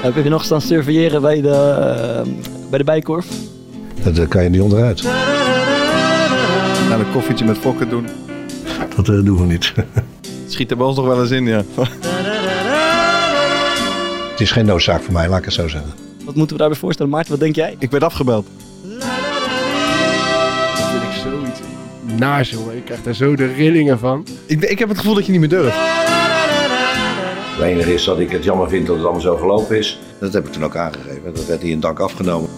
[0.00, 2.32] Heb je nog staan surveilleren bij de, eh,
[2.70, 3.26] bij de bijkorf?
[4.02, 5.02] Dat eh, kan je niet onderuit.
[6.88, 8.06] Naar een koffietje met fokken doen.
[8.96, 9.72] Dat eh, doen we niet.
[10.46, 11.62] Schiet er bij ons nog wel eens in, ja.
[14.30, 15.90] Het is geen noodzaak voor mij, laat ik het zo zeggen.
[16.24, 17.10] Wat moeten we daarbij voorstellen?
[17.12, 17.76] Maarten, wat denk jij?
[17.78, 18.46] Ik werd afgebeld.
[18.98, 19.08] Dat
[20.90, 21.60] vind ik zoiets
[22.18, 22.76] naars, jongen.
[22.76, 24.26] Ik krijg daar zo de rillingen van.
[24.46, 25.76] Ik, ik heb het gevoel dat je niet meer durft.
[27.60, 29.98] Het enige is dat ik het jammer vind dat het allemaal zo gelopen is.
[30.18, 31.34] Dat heb ik toen ook aangegeven.
[31.34, 32.50] Dat werd hier een dank afgenomen.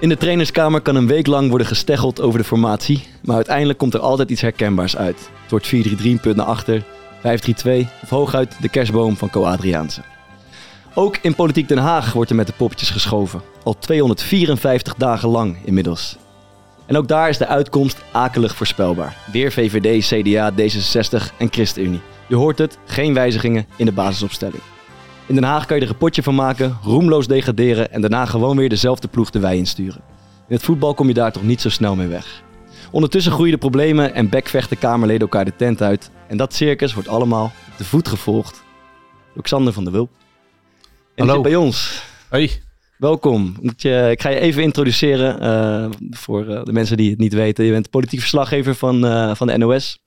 [0.00, 3.94] In de trainerskamer kan een week lang worden gesteggeld over de formatie, maar uiteindelijk komt
[3.94, 5.30] er altijd iets herkenbaars uit.
[5.42, 5.70] Het wordt 4-3-3
[6.02, 6.84] een punt naar achter,
[7.26, 10.00] 5-3-2 of hooguit de kerstboom van Co Adriaanse.
[10.94, 13.42] Ook in Politiek Den Haag wordt er met de poppetjes geschoven.
[13.62, 16.16] Al 254 dagen lang inmiddels.
[16.86, 19.16] En ook daar is de uitkomst akelig voorspelbaar.
[19.32, 22.00] Weer VVD, CDA, D66 en ChristenUnie.
[22.28, 24.62] Je hoort het, geen wijzigingen in de basisopstelling.
[25.26, 28.56] In Den Haag kan je er een potje van maken, roemloos degraderen en daarna gewoon
[28.56, 30.00] weer dezelfde ploeg de wei insturen.
[30.48, 32.42] In het voetbal kom je daar toch niet zo snel mee weg.
[32.96, 36.10] Ondertussen groeien de problemen en bekvechten Kamerleden elkaar de tent uit.
[36.28, 38.62] En dat circus wordt allemaal op de voet gevolgd
[39.34, 40.10] door Xander van der Wulp.
[41.14, 41.42] En Hallo.
[41.42, 42.02] bij ons.
[42.28, 42.50] Hoi.
[42.98, 43.56] Welkom.
[43.76, 47.64] Je, ik ga je even introduceren eh, voor eh, de mensen die het niet weten.
[47.64, 49.98] Je bent politiek verslaggever van, eh, van de NOS.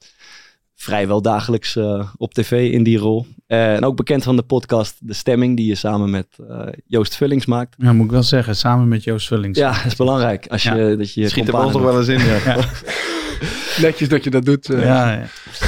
[0.82, 3.26] Vrijwel dagelijks eh, op tv in die rol.
[3.48, 7.16] Eh, en ook bekend van de podcast De Stemming, die je samen met eh, Joost
[7.16, 7.76] Vullings maakt.
[7.78, 9.60] Ja, moet ik wel zeggen, samen met Joost Vullings.
[9.60, 10.48] Ja, dat is belangrijk.
[10.48, 10.96] Als je, Ja.
[10.96, 12.56] dat je Schiet er nog companen wel eens in, ja.
[13.86, 14.68] Netjes dat je dat doet.
[14.68, 15.26] Ja, ja.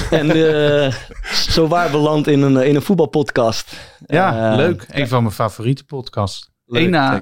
[0.10, 0.94] En
[1.34, 3.78] zo waar beland in een, in een voetbalpodcast.
[4.06, 4.86] Ja, leuk.
[4.90, 6.50] Een van mijn favoriete podcasts.
[6.66, 7.22] Leuk, Eén na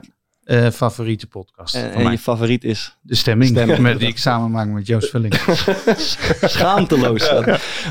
[0.50, 2.12] eh, favoriete podcast En, van en mij.
[2.12, 3.80] je favoriet is De stemming, Stemming.
[3.90, 5.66] Met, die ik samen maak met Joost Vullings.
[6.54, 7.32] schaamteloos.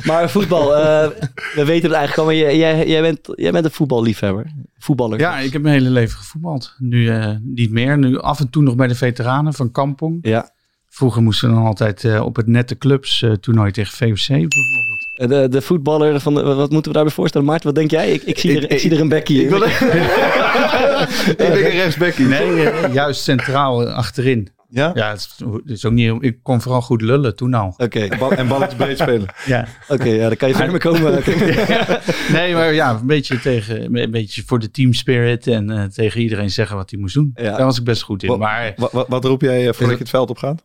[0.04, 1.08] Maar voetbal, eh,
[1.54, 4.52] we weten het eigenlijk al, maar jij, jij, jij, bent, jij bent een voetballiefhebber.
[4.78, 5.18] Voetballer.
[5.18, 6.74] Ja, ik heb mijn hele leven gevoetbald.
[6.78, 7.98] Nu eh, niet meer.
[7.98, 10.18] Nu af en toe nog bij de veteranen van Kampong.
[10.22, 10.50] Ja.
[10.88, 14.97] Vroeger moesten we dan altijd eh, op het nette clubs eh, toernooi tegen VOC bijvoorbeeld.
[15.26, 17.46] De, de voetballer van de, wat moeten we daarbij voorstellen?
[17.46, 18.10] Maarten, wat denk jij?
[18.12, 19.42] Ik, ik, zie, er, ik, Ik- zie er een bekkie in.
[19.44, 19.62] Ik, wil
[21.32, 22.26] ik denk een rechtsbekkie.
[22.26, 24.48] Nee, eh, juist centraal eh, achterin.
[24.70, 24.90] Ja?
[24.94, 26.14] Ja, het is, het is ook niet.
[26.20, 27.74] Ik kon vooral goed lullen toen al.
[27.76, 29.26] Oké, Bal- en balletjes breed spelen.
[29.46, 29.66] Ja.
[29.88, 31.22] oké, ja, dan kan je verder mee komen.
[32.32, 36.20] Nee, maar ja, een beetje, tegen, een beetje voor de team spirit en eh, tegen
[36.20, 37.30] iedereen zeggen wat hij moest doen.
[37.34, 37.56] Ja.
[37.56, 38.28] Daar was ik best goed in.
[38.28, 40.64] Wat- Maar Wat, wat, wat roep jij eh, voordat je het veld op gaat?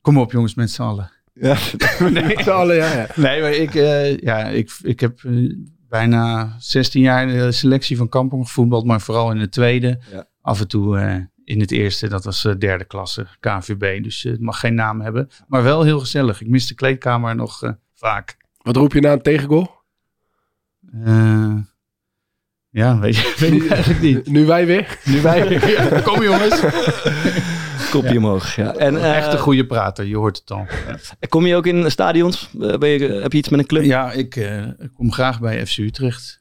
[0.00, 1.10] kom op jongens, met z'n allen.
[1.34, 1.56] Ja.
[2.10, 3.06] Nee, ja, ja.
[3.14, 5.56] nee maar ik, eh, ja, ik, ik heb eh,
[5.88, 9.98] bijna 16 jaar de selectie van Kampong gevoetbald, maar vooral in de tweede.
[10.12, 10.28] Ja.
[10.40, 14.02] Af en toe eh, in het eerste, dat was de derde klasse, KNVB.
[14.02, 15.28] Dus het mag geen naam hebben.
[15.46, 16.40] Maar wel heel gezellig.
[16.40, 18.36] Ik mis de kleedkamer nog vaak.
[18.62, 19.82] Wat roep je na een tegengoal?
[22.70, 24.26] Ja, weet, je, weet ik eigenlijk niet.
[24.26, 24.98] Nu wij weer.
[25.04, 25.60] Nu wij.
[26.02, 26.60] Kom jongens.
[28.00, 28.56] Kopje omhoog.
[28.56, 28.74] Ja.
[28.74, 30.66] En, eh, Echt een goede prater, je hoort het al.
[31.28, 32.50] Kom je ook in stadions?
[32.60, 33.82] Eh, Ben je, heb je iets met een club?
[33.84, 34.62] Ja, ik eh,
[34.94, 36.40] kom graag bij FC Utrecht.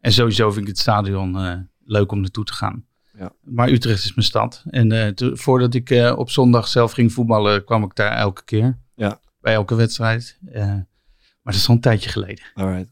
[0.00, 1.52] En sowieso vind ik het stadion eh,
[1.84, 2.84] leuk om naartoe te gaan.
[3.18, 3.32] Ja.
[3.42, 4.62] Maar Utrecht is mijn stad.
[4.70, 8.44] En eh, te- voordat ik eh, op zondag zelf ging voetballen, kwam ik daar elke
[8.44, 8.78] keer.
[8.94, 9.20] Ja.
[9.40, 10.38] Bij elke wedstrijd.
[10.52, 12.44] Eh, maar dat is al een tijdje geleden.
[12.54, 12.88] Alright.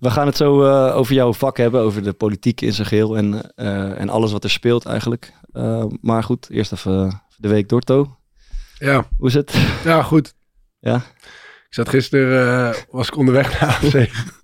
[0.00, 3.16] We gaan het zo eh, over jouw vak hebben, over de politiek in zijn geheel
[3.16, 5.32] en, eh, en alles wat er speelt eigenlijk.
[5.52, 8.16] Eh, maar goed, eerst even de week Dorto.
[8.78, 9.54] Ja, Hoe is het?
[9.84, 10.34] ja goed.
[10.80, 10.96] Ja?
[10.96, 13.94] Ik zat gisteren, eh, was ik onderweg naar AFC.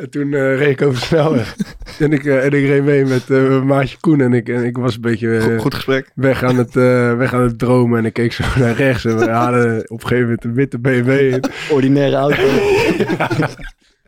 [0.00, 1.56] En toen eh, reed ik over de snelweg.
[1.98, 4.20] en, ik, eh, en ik reed mee met eh, mijn maatje Koen.
[4.20, 6.10] En ik, en ik was een beetje Goed, goed gesprek.
[6.14, 7.98] weg, aan het, eh, weg aan het dromen.
[7.98, 9.04] En ik keek zo naar rechts.
[9.04, 11.32] En we hadden op een gegeven moment een witte BMW.
[11.32, 11.44] in.
[11.70, 12.42] Ordinaire auto.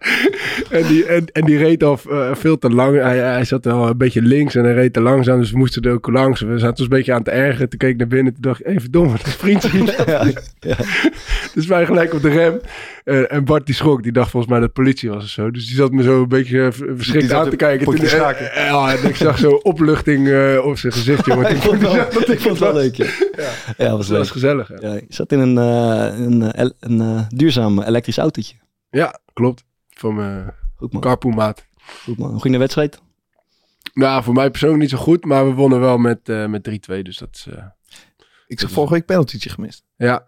[0.70, 3.00] En die, en, en die reed al eh, veel te lang.
[3.00, 5.38] Hij, hij zat al een beetje links en hij reed te langzaam.
[5.38, 6.40] Dus we moesten er ook langs.
[6.40, 7.68] We zaten ons een beetje aan het ergeren.
[7.68, 8.32] Toen keek ik naar binnen.
[8.32, 9.84] Toen dacht ik, even verdomme, dat is vriendje.
[10.06, 10.24] ja,
[10.60, 10.76] ja.
[11.54, 12.60] Dus wij gelijk op de rem.
[13.04, 14.02] Eh, en Bart die schrok.
[14.02, 15.50] Die dacht volgens mij dat politie was of zo.
[15.50, 17.86] Dus die zat me zo een beetje eh, verschrikt aan te een kijken.
[17.86, 18.10] Toen- eh,
[18.54, 21.50] ja, en ik zag zo opluchting eh, op zijn gezicht, jongen.
[21.50, 21.96] ik vond het wel,
[22.34, 22.94] ik vond het wel leuk.
[22.96, 23.06] Ja,
[23.76, 24.70] ja was Dat was gezellig.
[24.80, 28.54] Ja, zat in een, een, een eh, duurzaam elektrisch autootje.
[28.90, 29.64] Ja, klopt.
[30.00, 31.02] Van mijn Goed man.
[31.02, 31.64] carpoolmaat.
[32.04, 32.30] Goed man.
[32.30, 33.00] Hoe ging de wedstrijd?
[33.94, 35.24] Nou, voor mij persoonlijk niet zo goed.
[35.24, 37.02] Maar we wonnen wel met, eh, met 3-2.
[37.02, 37.46] Dus dat is...
[37.50, 37.64] eh,
[38.46, 39.82] Ik zag vorige week penaltytje gemist.
[39.96, 40.24] ja.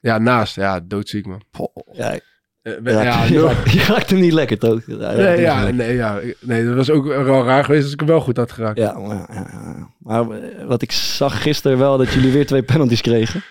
[0.00, 0.54] Ja, naast.
[0.54, 1.42] Ja, doodziek man.
[1.92, 2.18] Ja,
[2.62, 4.82] Eh, Ja, ja, je, raakt, je raakt hem niet lekker, toch?
[4.86, 8.08] Ja, nee, ja, nee, ja, nee, dat was ook wel raar geweest als ik hem
[8.08, 8.78] wel goed had geraakt.
[8.78, 9.90] Ja, maar, ja, ja, ja.
[9.98, 10.26] maar
[10.66, 13.42] wat ik zag gisteren wel, dat jullie weer twee penalties kregen.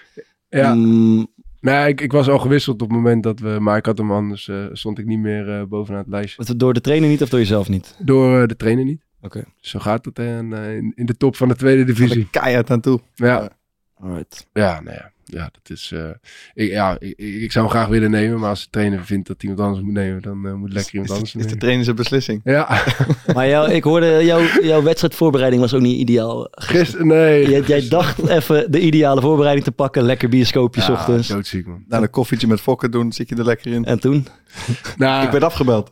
[0.49, 0.73] Ja.
[0.73, 1.27] Mm,
[1.73, 3.57] Nee, ik, ik was al gewisseld op het moment dat we...
[3.59, 6.43] Maar ik had hem anders, eh, stond ik niet meer eh, bovenaan het lijstje.
[6.43, 7.95] wat, door de trainer niet of door jezelf niet?
[7.99, 9.05] Door eh, de trainer niet.
[9.21, 9.43] Oké.
[9.59, 12.27] Zo gaat het en, eh, in, in de top van de tweede divisie.
[12.31, 12.99] Keihard aan toe.
[13.15, 13.49] Ja,
[13.95, 14.47] Alright.
[14.53, 15.11] ja, nou ja.
[15.29, 15.91] Ja, dat is...
[15.93, 16.09] eh,
[16.53, 19.43] ik, ja, ik, ik zou hem graag willen nemen, maar als de trainer vindt dat
[19.43, 21.59] iemand anders moet nemen, dan eh, moet lekker iemand Is, anders is de nemen.
[21.59, 22.41] trainer zijn beslissing.
[22.43, 22.83] Ja,
[23.35, 26.47] Maar jou, ik hoorde, jouw, jouw wedstrijdvoorbereiding was ook niet ideaal.
[26.51, 27.49] gisteren, nee.
[27.49, 30.03] Jij, jij dacht even de ideale voorbereiding te pakken.
[30.03, 31.27] Lekker bioscoopje Ja, ochtends.
[31.27, 31.83] doodziek, man.
[31.87, 33.85] Na een koffietje met fokken doen, zit je er lekker in.
[33.85, 34.27] En toen?
[34.97, 35.91] Nou, Ik werd afgebeld.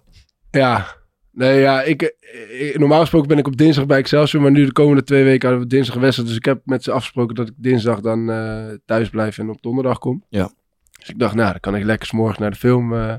[0.51, 0.87] Ja,
[1.35, 2.15] nee, ja, ik,
[2.59, 5.47] ik- normaal gesproken ben ik op dinsdag bij Excelsior, maar nu de komende twee weken
[5.49, 6.27] hadden we dinsdag gewisseld.
[6.27, 9.61] Dus ik heb met ze afgesproken dat ik dinsdag dan eh, thuis blijf en op
[9.61, 10.23] donderdag kom.
[10.29, 10.51] Ja.
[10.99, 13.13] Dus ik dacht, nou, dan kan ik lekker 's morgens naar de film, eh,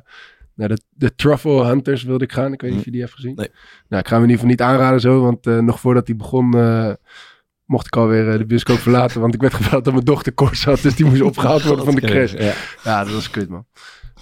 [0.55, 2.53] naar de, de Truffle Hunters wilde ik gaan.
[2.53, 3.35] Ik weet niet of je die hebt gezien.
[3.35, 3.51] Nee.
[3.89, 6.17] Nou, ik ga hem in ieder geval niet aanraden zo, want eh, nog voordat hij
[6.17, 6.55] begon...
[6.59, 6.93] eh,
[7.65, 10.65] Mocht ik alweer eh, de bioscoop verlaten, want ik werd gebeld dat mijn dochter koorts
[10.65, 12.33] had, dus die moest opgehaald worden van de crash.
[12.33, 12.53] Ja.
[12.85, 13.67] Ja, dat was kut, man.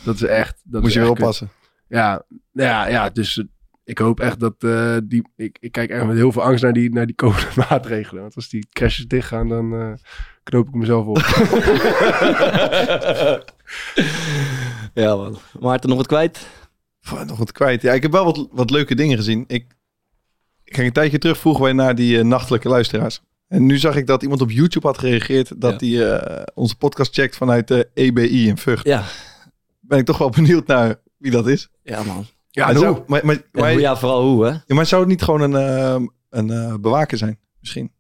[0.05, 0.61] Dat is echt.
[0.65, 1.19] Dat Moest je weer kut.
[1.19, 1.49] oppassen.
[1.89, 3.45] Ja, ja, ja dus eh,
[3.85, 5.23] ik hoop echt dat eh, die...
[5.37, 8.23] Ik, ik kijk echt met heel veel angst naar die, naar die komende maatregelen.
[8.23, 9.93] Want als die crashes dichtgaan, dan eh,
[10.43, 11.17] knoop ik mezelf op.
[14.95, 15.39] ja, man.
[15.61, 16.47] Maarten, nog wat kwijt?
[17.01, 17.83] Pff, nog wat kwijt.
[17.83, 19.45] Ja, ik heb wel wat, wat leuke dingen gezien.
[19.47, 19.65] Ik,
[20.65, 23.21] ik ging een tijdje terug, vroegen wij naar die eh, nachtelijke luisteraars.
[23.49, 25.99] En nu zag ik dat iemand op YouTube had gereageerd dat Ja.
[25.99, 28.85] hij eh, onze podcast checkt vanuit de EBI in Vught.
[28.85, 29.05] Ja.
[29.81, 31.69] Ben ik toch wel benieuwd naar wie dat is.
[31.83, 32.27] Ja, man.
[32.55, 34.51] Ja, maar, zou, maar, maar, hoe- ja, vooral hoe, hè?
[34.51, 37.39] ja, maar zou het niet gewoon een, eh, een eh, bewaker zijn?
[37.61, 37.93] Misschien.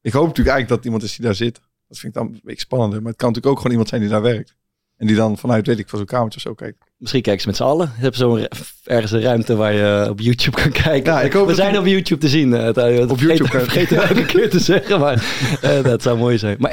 [0.00, 1.60] ik hoop natuurlijk eigenlijk dat iemand is die daar zit.
[1.88, 2.98] Dat vind ik dan een beetje spannender.
[3.02, 4.56] Maar het kan natuurlijk ook gewoon iemand zijn die daar werkt.
[4.96, 6.78] En die dan vanuit, weet ik, van zo'n kamertje of zo kijkt.
[6.96, 7.92] Misschien kijken ze met z'n allen.
[7.96, 8.46] Je hebt zo'n
[8.84, 11.12] ergens een ruimte waar je op YouTube kan kijken.
[11.12, 12.52] Ja, ik hoop We zijn die- op YouTube te zien.
[12.54, 15.24] eh, het- het- Op YouTube kan- Vergeet het elke keer te zeggen, maar
[15.62, 16.56] eh, dat zou mooi zijn.
[16.58, 16.70] Maar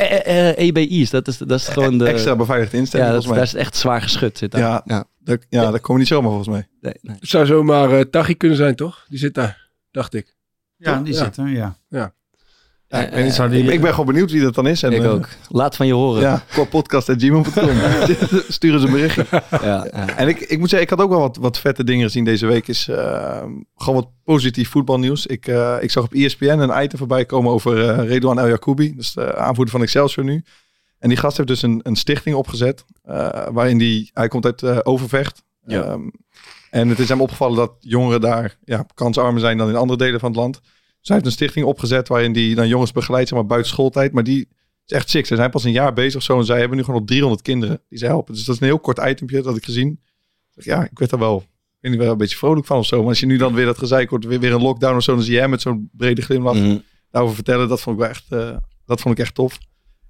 [0.55, 2.07] EBI's, dat is, dat is gewoon de...
[2.07, 3.61] Extra beveiligde instelling ja, dat, volgens daar mij.
[3.61, 4.37] is echt zwaar geschud.
[4.37, 4.61] Zit daar.
[4.61, 4.81] Ja.
[4.85, 5.05] ja.
[5.25, 6.67] Daar, ja, daar komen niet zomaar volgens mij.
[6.81, 7.15] Nee, nee.
[7.19, 9.05] het zou zomaar eh Tachi kunnen zijn, toch?
[9.09, 10.35] Die zit daar, dacht ik.
[10.77, 11.03] Ja, Toch?
[11.05, 11.23] die Ja.
[11.23, 11.77] zit er, ja.
[12.87, 14.83] Eh, ik, weet niet, zou die- ik, ik ben gewoon benieuwd wie dat dan is.
[14.83, 15.27] En, ik eh, ook.
[15.49, 16.21] Laat van je horen.
[16.21, 17.69] Ja, podcast.gmail.com.
[18.47, 19.25] Stuur eens een berichtje.
[19.31, 19.89] Ja, ja.
[20.17, 22.45] En ik, ik moet zeggen, ik had ook wel wat, wat vette dingen gezien deze
[22.45, 22.67] week.
[22.67, 23.43] Is eh,
[23.75, 25.25] gewoon wat positief voetbalnieuws.
[25.25, 28.95] Ik, eh, ik zag op ESPN een item voorbij komen over eh Redouan El Jacoubi.
[28.95, 30.43] Dus de aanvoerder van Excelsior nu.
[31.05, 32.85] En die gast heeft dus een, een stichting opgezet.
[33.03, 35.43] eh, waarin die, hij komt uit eh, Overvecht.
[35.65, 35.83] Ja.
[35.83, 36.01] Ehm,
[36.69, 40.19] en het is hem opgevallen dat jongeren daar ja, kansarmer zijn dan in andere delen
[40.19, 40.53] van het land.
[40.61, 44.13] Dus hij heeft een stichting opgezet waarin die dan jongens begeleidt, zeg maar buiten schooltijd.
[44.13, 44.47] Maar die
[44.85, 45.25] is echt sick.
[45.25, 46.37] Ze zijn pas een jaar bezig of zo.
[46.39, 48.33] En zij hebben nu gewoon op 300 kinderen die ze helpen.
[48.33, 49.89] Dus dat is een heel kort itempje dat ik gezien.
[50.55, 51.45] Ik zeg, Ja, ik werd er wel, ik
[51.79, 52.99] weet niet, wel een beetje vrolijk van of zo.
[52.99, 55.15] Maar als je nu dan weer dat gezeik wordt, weer, weer een lockdown of zo.
[55.15, 56.77] Dan zie je hem met zo'n brede glimlach Mhm.
[57.11, 57.67] daarover vertellen.
[57.67, 59.57] Dat vond ik wel echt, eh, dat vond ik echt tof.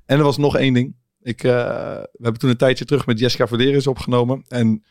[0.06, 0.96] En er was nog één ding.
[1.22, 1.52] Ik, eh,
[2.12, 4.44] we hebben toen een tijdje terug met Jessica Verderes opgenomen.
[4.48, 4.84] En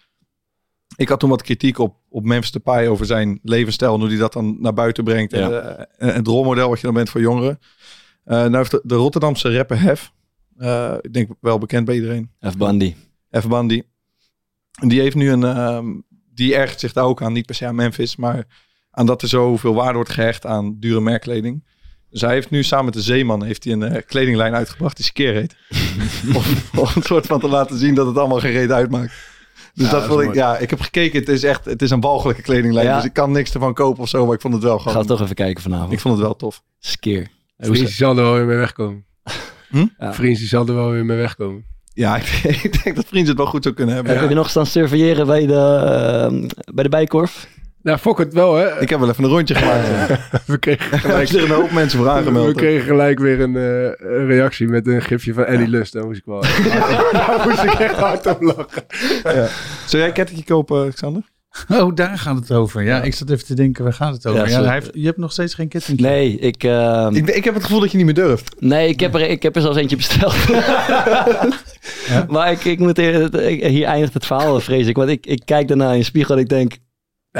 [0.96, 3.94] ik had toen wat kritiek op, op Memphis Depay over zijn levensstijl.
[3.94, 5.32] En hoe hij dat dan naar buiten brengt.
[5.32, 5.50] Ja.
[5.50, 7.58] eh, en het rolmodel wat je dan bent voor jongeren.
[8.24, 10.12] Eh nou heeft de, de Rotterdamse rapper Hef.
[11.00, 12.30] ik denk wel bekend bij iedereen.
[12.50, 12.56] F.
[12.56, 12.94] Bandy.
[13.40, 13.48] F.
[13.48, 13.82] Bandy.
[14.80, 15.44] En die heeft nu een...
[15.44, 15.86] ehm,
[16.34, 17.32] die ergert zich daar ook aan.
[17.32, 18.16] Niet per se aan Memphis.
[18.16, 18.46] Maar
[18.90, 21.64] aan dat er zoveel waarde wordt gehecht aan dure merkkleding.
[22.20, 25.34] Hij heeft nu samen met de Zeeman heeft hij een eh, kledinglijn uitgebracht die Skeer
[25.34, 25.56] heet.
[26.36, 26.42] om,
[26.80, 29.12] om een soort van te laten zien dat het allemaal geen reet uitmaakt.
[29.74, 30.38] Dus Ja, dat, dat ik, mooi.
[30.38, 31.18] ja, ik heb gekeken.
[31.20, 32.86] Het is echt, het is een walgelijke kledinglijn.
[32.86, 32.96] Ja.
[32.96, 34.24] Dus ik kan niks ervan kopen of zo.
[34.26, 35.06] Maar ik vond het wel Gaan we gewoon.
[35.06, 35.92] toch even kijken vanavond.
[35.92, 36.62] Ik vond het wel tof.
[36.78, 37.28] Skeer.
[37.58, 39.04] Vriends, die zal er wel weer mee wegkomen.
[39.68, 39.86] Hm?
[39.98, 40.14] Ja.
[40.14, 41.64] Vriends, die zal er wel weer mee wegkomen.
[41.92, 42.26] Ja, ik,
[42.62, 44.18] ik denk dat vrienden het wel goed zou kunnen hebben.
[44.18, 47.48] Heb je nog staan surveilleren bij de, eh, bij de bijkorf?
[47.84, 48.80] Nou, fok het wel, hè?
[48.80, 50.18] Ik heb wel even een rondje gemaakt.
[50.46, 52.46] we, kregen gelijk, er een hoop mensen voor aangemeld.
[52.46, 55.92] we kregen gelijk weer een, eh, een reactie met een gifje van Ellie Lust.
[55.92, 56.40] Daar moest ik wel
[57.12, 58.82] daar moest ik echt hard om lachen.
[59.86, 61.22] Zou jij een kettingje kopen, Alexander?
[61.68, 62.82] Oh, daar gaat het over.
[62.82, 64.40] Ja, ik zat even te denken, waar gaat het over?
[64.40, 64.64] Ja, Ja, sorry.
[64.66, 66.00] hij heeft, je hebt nog steeds geen ketting.
[66.00, 68.54] Nee, ik, eh, Ik, ik heb het gevoel dat je niet meer durft.
[68.58, 70.34] nee ik, heb er, ik heb er zelfs eentje besteld.
[72.28, 74.96] Maar ik, ik moet ik- hier eindigt het verhaal, vrees ik.
[74.96, 76.72] Want ik, ik kijk daarna in de spiegel en ik denk...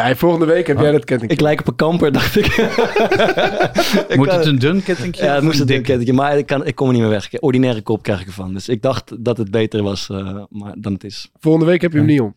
[0.03, 1.31] Nee, volgende week heb jij dat ketting.
[1.31, 2.47] Ik lijk op een kamper, dacht ik.
[4.09, 5.25] Ik Moet kan- het een dun kettingje?
[5.25, 5.83] Ja, het moest een een dik?
[5.83, 7.33] kettingje, maar ik, kan, ik kom er niet meer weg.
[7.41, 8.53] Ordinaire kop krijg ik ervan.
[8.53, 11.31] Dus ik dacht dat het beter was eh, maar dan het is.
[11.41, 12.35] Volgende week heb je hem niet om.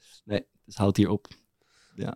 [0.66, 1.28] Dus houd hier op.
[1.96, 2.16] Ja,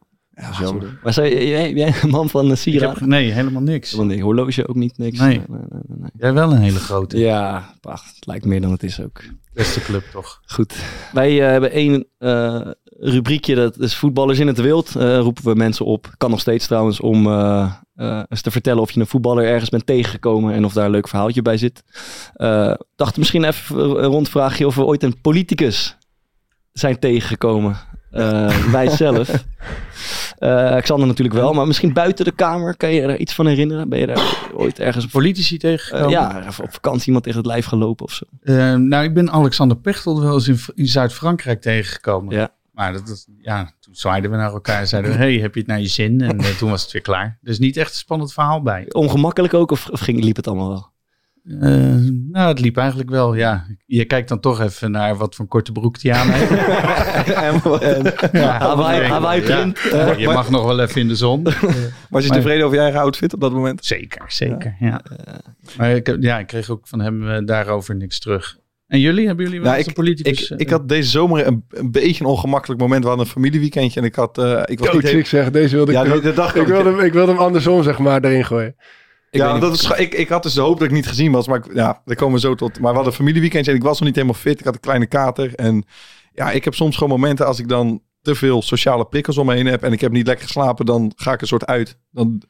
[0.60, 1.00] jammer.
[1.04, 3.00] Maar zei, jij, jij een man van uh, Ik sieraden?
[3.00, 3.92] heb, nee, helemaal niks.
[3.94, 5.20] Want nee, horloge ook niet, niks.
[5.20, 5.28] Nee.
[5.48, 6.10] nee, nee, nee.
[6.18, 7.18] Jij wel een hele grote.
[7.20, 9.22] Ja, ach, het lijkt meer dan het is ook.
[9.54, 10.42] Beste club toch?
[10.46, 10.76] Goed.
[11.14, 12.68] Wij eh, hebben één eh,
[13.02, 14.96] rubriekje, dat is voetballers in het wild.
[14.96, 18.82] Eh, roepen we mensen op, kan nog steeds trouwens, om eh, eh, eens te vertellen
[18.82, 21.84] of je een voetballer ergens bent tegengekomen en of daar een leuk verhaaltje bij zit.
[22.34, 25.98] Eh dacht misschien even een rondvraagje of we ooit een politicus
[26.72, 27.78] zijn tegengekomen.
[28.12, 29.46] Eh, wij zelf.
[30.38, 32.78] Eh Xander natuurlijk wel, maar misschien buiten de kamer.
[32.78, 33.90] Kan je er iets van herinneren?
[33.90, 36.10] Ben je daar ooit ergens op, Politici tegengekomen?
[36.10, 38.26] ja, even op vakantie iemand tegen het lijf gelopen of zo?
[38.78, 42.36] Nou, ik ben Alexander Pechtold wel eens in, in Zuid-Frankrijk tegengekomen.
[42.36, 42.52] Ja.
[42.72, 45.70] Maar dat, ja, toen zwaaiden we naar elkaar en zeiden we, hey, heb je het
[45.70, 46.22] naar je zin?
[46.22, 47.38] En eh, toen was het weer klaar.
[47.42, 48.86] Dus niet echt een spannend verhaal bij.
[48.92, 50.90] Ongemakkelijk ook of, of ging, liep het allemaal wel?
[51.44, 51.96] Eh,
[52.32, 53.66] nou, het liep eigenlijk wel, ja.
[53.86, 56.50] Je kijkt dan toch even naar wat voor korte broek die aan heeft.
[58.32, 59.08] Ja, Hawaii, ja.
[59.08, 59.80] Hawaii print.
[59.92, 61.44] Ja, je mag nog wel even in de zon.
[62.10, 63.86] Was je tevreden over je eigen outfit op dat moment?
[63.86, 65.02] Zeker, zeker, ja.
[65.78, 68.58] Maar ik, ja, ik kreeg ook van hem eh, daarover niks terug.
[68.92, 70.42] En jullie, hebben jullie wel Nou, eens een politicus?
[70.44, 73.02] Ik, eh, ik had deze zomer een, een beetje een ongemakkelijk moment.
[73.02, 74.38] We hadden een familieweekendje en ik had...
[74.38, 76.68] eh, ik was Ik niet ik zeggen, deze wilde ik Ja, dacht ik ik.
[76.68, 78.76] wilde, hem- ik wilde hem andersom zeg maar erin gooien.
[79.30, 81.32] Ik ja, weet dat is, ik, ik had dus de hoop dat ik niet gezien
[81.32, 81.48] was.
[81.48, 82.72] Maar ik, ja, daar komen we zo tot.
[82.74, 84.60] Maar we hadden een familieweekendje en ik was nog niet helemaal fit.
[84.60, 85.56] Ik had een kleine kater.
[85.56, 85.84] En
[86.34, 89.54] ja, ik heb soms gewoon momenten als ik dan te veel sociale prikkels om me
[89.54, 89.84] heen heb.
[89.84, 91.98] En ik heb niet lekker geslapen, dan ga ik een soort uit.
[92.12, 92.42] Dan,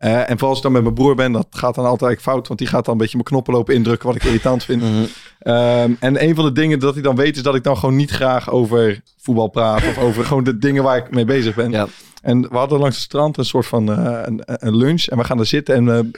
[0.00, 2.46] eh, en vooral als ik dan met mijn broer ben, dat gaat dan altijd fout.
[2.46, 4.82] Want die gaat dan een beetje mijn knoppen lopen indrukken wat ik irritant vind.
[4.82, 5.04] Mhm.
[5.38, 7.96] Ehm, en een van de dingen dat hij dan weet is dat ik dan gewoon
[7.96, 9.88] niet graag over voetbal praat.
[9.88, 11.70] Of over gewoon de dingen waar ik mee bezig ben.
[11.70, 11.88] Ja.
[12.22, 15.06] En we hadden langs het strand een soort van eh, een, een lunch.
[15.06, 16.12] En we gaan daar zitten en, eh, en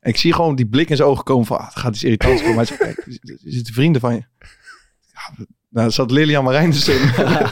[0.00, 1.58] ik zie gewoon die blik in zijn ogen komen van...
[1.58, 2.56] Ah, het gaat iets irritants komen.
[2.56, 4.22] Hij zegt, kijk, er zitten vrienden van je.
[5.12, 7.00] Ja, nou, zat Lilian Marijnus in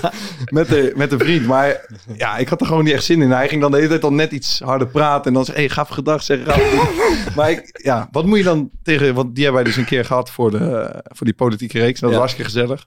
[0.58, 1.46] met, de, met een vriend.
[1.46, 3.30] Maar ja, ik had er gewoon niet echt zin in.
[3.30, 5.24] Hij ging dan de hele tijd al net iets harder praten.
[5.26, 6.94] En dan zei hey, gaaf gedag, zeg gaaf.
[7.36, 9.14] maar ik, ja, wat moet je dan tegen...
[9.14, 12.00] Want die hebben wij dus een keer gehad voor, de, voor die politieke reeks.
[12.00, 12.16] Dat Ja.
[12.18, 12.86] was hartstikke gezellig.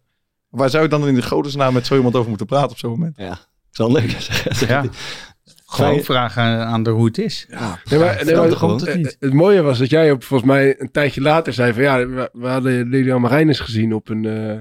[0.50, 2.89] Waar zou je dan in de godesnaam met zo iemand over moeten praten op zo'n
[2.89, 3.17] moment?
[3.17, 3.38] Ja,
[3.72, 4.10] zal leuk
[4.67, 4.84] ja.
[5.65, 7.46] Gewoon vragen aan de hoe het is.
[7.50, 9.07] Ja, Nee, maar, nee, het niet.
[9.07, 12.07] eh, het mooie was dat jij op, volgens mij een tijdje later zei van ja,
[12.07, 14.57] we, we hadden Lilian Marijnis gezien op een eh,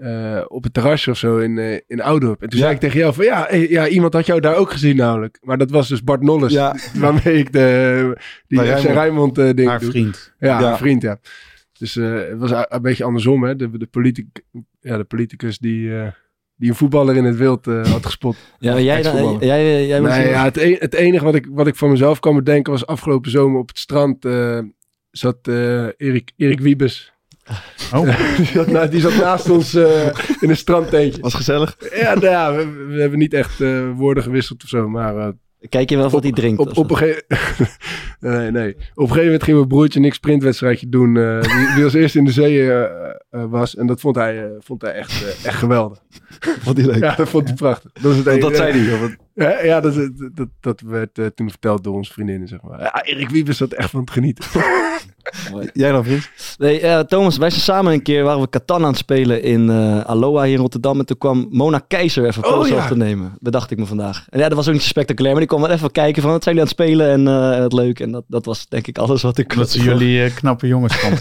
[0.00, 2.42] eh, op het terrasje of zo in, eh, in Oudorp.
[2.42, 2.64] En toen Ja.
[2.64, 5.38] zei ik tegen jou van ja, eh, ja, iemand had jou daar ook gezien namelijk.
[5.42, 6.76] Maar dat was dus Bart Nolles, Ja.
[6.94, 8.16] waarmee ik de,
[8.46, 8.94] die Bij FC Rijnmond.
[8.96, 9.90] Rijnmond eh, ding Haar doe.
[9.90, 10.32] vriend.
[10.38, 11.18] Ja, vriend, ja.
[11.78, 13.56] Dus eh, het was een, beetje andersom, hè.
[13.56, 14.26] De, de, politic,
[14.80, 16.08] ja, de politicus die, eh,
[16.56, 18.36] die een voetballer in het wild eh, had gespot.
[18.58, 21.46] Ja, maar jij, dan, jij, jij, jij Nee, ja, het, e- het enige wat ik,
[21.50, 24.58] wat ik van mezelf kan bedenken was afgelopen zomer op het strand eh,
[25.10, 27.12] zat eh, Erik, Erik Wiebes.
[27.94, 28.36] Oh.
[28.36, 30.06] die, zat na- die zat naast ons eh,
[30.40, 31.20] in een strandtentje.
[31.20, 31.76] Was gezellig.
[31.94, 35.28] Ja, nou ja we, we hebben niet echt eh, woorden gewisseld of zo, maar eh,
[35.68, 36.60] Kijk je wel of wat hij drinkt?
[36.60, 37.22] op, op, een gege-
[38.20, 38.70] nee, nee.
[38.74, 41.16] op een gegeven moment ging mijn broertje niks sprintwedstrijdje doen.
[41.16, 42.70] eh, die, die als eerste in de zee
[43.30, 43.76] was.
[43.76, 45.98] En dat vond hij, eh, vond hij echt, eh, echt geweldig.
[46.60, 47.02] Vond hij leuk.
[47.02, 47.90] Ja, dat vond hij prachtig.
[47.92, 49.16] Dat, is het Want enige- dat zei hij.
[49.40, 52.80] Ja, ja dat, dat, dat, dat werd eh, toen verteld door onze vriendinnen, zeg maar.
[52.80, 54.44] Ja, Erik Wiebes zat echt van het genieten.
[55.72, 56.30] Jij dan, vriend?
[56.58, 59.70] Nee, eh, Thomas, wij zijn samen een keer, waren we Catan aan het spelen in
[59.70, 60.98] eh, Aloha hier in Rotterdam.
[60.98, 62.76] En toen kwam Mona Keizer even Oh, foto's ja.
[62.76, 63.36] af te nemen.
[63.38, 64.26] Bedacht ik me vandaag.
[64.28, 66.30] En ja, dat was ook niet zo spectaculair, maar die kwam wel even kijken van
[66.30, 68.00] wat zijn jullie aan het spelen en eh, het leuk.
[68.00, 69.52] En dat, dat was denk ik alles wat ik...
[69.52, 71.20] Omdat ze jullie knappe jongens vonden.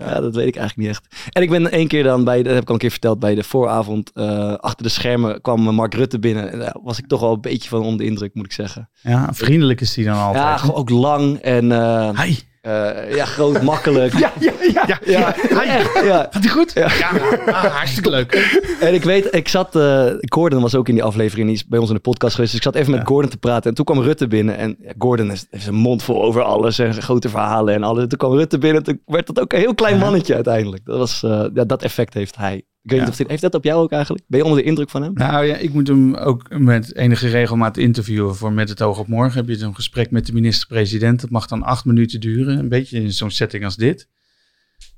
[0.00, 1.32] Ja, dat weet ik eigenlijk niet echt.
[1.32, 3.34] En ik ben één keer dan bij, dat heb ik al een keer verteld, bij
[3.34, 6.52] de vooravond eh, achter de schermen kwam Mark Rutte binnen.
[6.52, 8.88] En daar was ik toch wel een beetje van onder de indruk, moet ik zeggen.
[9.00, 10.60] Ja, vriendelijk is die dan altijd.
[10.60, 12.34] Ja, ook lang en eh, Hi.
[12.60, 14.12] eh, ja, groot, makkelijk.
[14.18, 15.34] Ja, ja, ja.
[15.64, 16.28] ja, ja.
[16.30, 16.72] Gaat die goed?
[16.74, 16.86] Ja,
[17.46, 18.32] ah, hartstikke leuk.
[18.80, 21.78] En ik weet, ik zat, eh Gordon was ook in die aflevering, die is bij
[21.78, 22.52] ons in de podcast geweest.
[22.52, 23.06] Dus ik zat even met.
[23.06, 23.70] Gordon te praten.
[23.70, 24.56] En toen kwam Rutte binnen.
[24.56, 28.06] En ja, Gordon is, heeft zijn mond vol over alles en grote verhalen en alles.
[28.08, 28.82] Toen kwam Rutte binnen.
[28.82, 30.84] Toen werd dat ook een heel klein mannetje uiteindelijk.
[30.84, 32.62] Dat, was, eh, ja, dat effect heeft hij.
[32.88, 33.04] Ik weet Ja.
[33.12, 34.24] niet of dit, heeft dat op jou ook eigenlijk?
[34.28, 35.12] Ben je onder de indruk van hem?
[35.14, 39.08] Nou ja, ik moet hem ook met enige regelmaat interviewen voor Met het Oog op
[39.08, 39.38] Morgen.
[39.38, 41.20] Heb je zo'n gesprek met de minister-president.
[41.20, 42.58] Dat mag dan acht minuten duren.
[42.58, 44.08] Een beetje in zo'n setting als dit.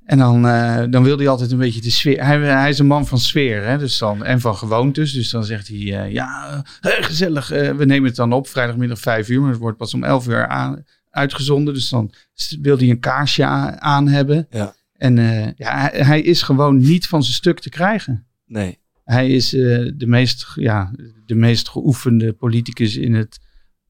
[0.04, 2.24] En dan, eh, dan wil hij altijd een beetje de sfeer.
[2.24, 3.78] Hij, hij is een man van sfeer hè?
[3.78, 5.12] Dus dan, en van gewoontes.
[5.12, 7.48] Dus dan zegt hij, eh, ja, eh, gezellig.
[7.48, 9.40] we nemen het dan op, vrijdagmiddag vijf uur.
[9.40, 11.74] Maar het wordt pas om elf uur aan, uitgezonden.
[11.74, 12.12] Dus dan
[12.60, 14.46] wil hij een kaarsje aan, aan hebben.
[14.50, 14.74] Ja.
[15.00, 18.26] En eh, ja, hij, is gewoon niet van zijn stuk te krijgen.
[18.46, 18.78] Nee.
[19.04, 20.92] Hij is eh, de, meest, ja,
[21.26, 23.38] de meest geoefende politicus in het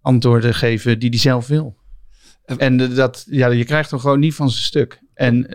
[0.00, 1.76] antwoorden geven die hij zelf wil.
[2.45, 5.02] En eh, dat, ja, je krijgt hem gewoon niet van zijn stuk.
[5.14, 5.47] En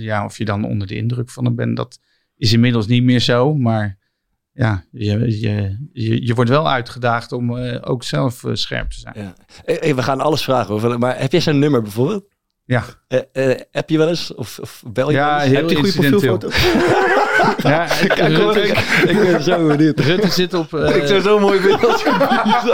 [0.00, 2.00] ja, of je dan onder de indruk van hem bent, dat
[2.36, 3.54] is inmiddels niet meer zo.
[3.54, 3.98] Maar
[4.52, 9.14] ja, je, je, je, je wordt wel uitgedaagd om ook zelf scherp te zijn.
[9.14, 9.94] Ja.
[9.94, 10.98] We gaan alles vragen over.
[10.98, 12.36] Maar heb jij zijn nummer bijvoorbeeld?
[12.68, 13.20] Ja, Eh,
[13.50, 14.34] eh, heb je wel eens?
[14.34, 15.44] Of, of bel je Ja, wel eens?
[15.44, 16.38] heel heb je goede incidenteel.
[16.38, 17.68] profielfoto?
[17.68, 18.78] ja Kijk, hoor, Rutte, ik,
[19.10, 19.98] ik ben zo benieuwd.
[20.00, 20.74] Rutte zit op...
[20.74, 21.90] eh, ik zou zo mooi vinden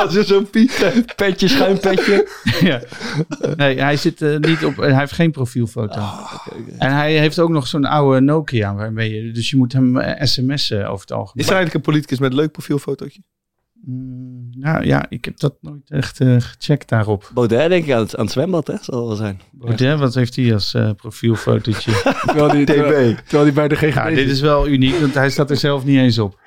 [0.01, 2.29] als zo'n Piet, petje, schuin petje.
[2.61, 2.81] ja.
[3.57, 4.77] Nee, hij zit eh, niet op...
[4.77, 6.01] hij heeft geen profielfoto.
[6.79, 9.33] En hij heeft ook nog zo'n oude Nokia waarmee je...
[9.33, 11.45] Dus je moet hem eh, sms'en over het algemeen.
[11.45, 13.21] Is er eigenlijk een politicus met een leuk profielfotootje?
[13.87, 17.31] Mm, nou ja, ik heb dat nooit echt eh, gecheckt daarop.
[17.35, 18.77] Baudet denk ik aan het, aan het zwembad, hè?
[18.81, 19.41] Zal wel zijn.
[19.53, 21.93] Baudet, wat heeft hij als eh, profielfotootje?
[22.27, 25.31] Terwijl die, terwijl, terwijl die bij de GGD ja, dit is wel uniek, want hij
[25.31, 26.41] staat er zelf niet eens op.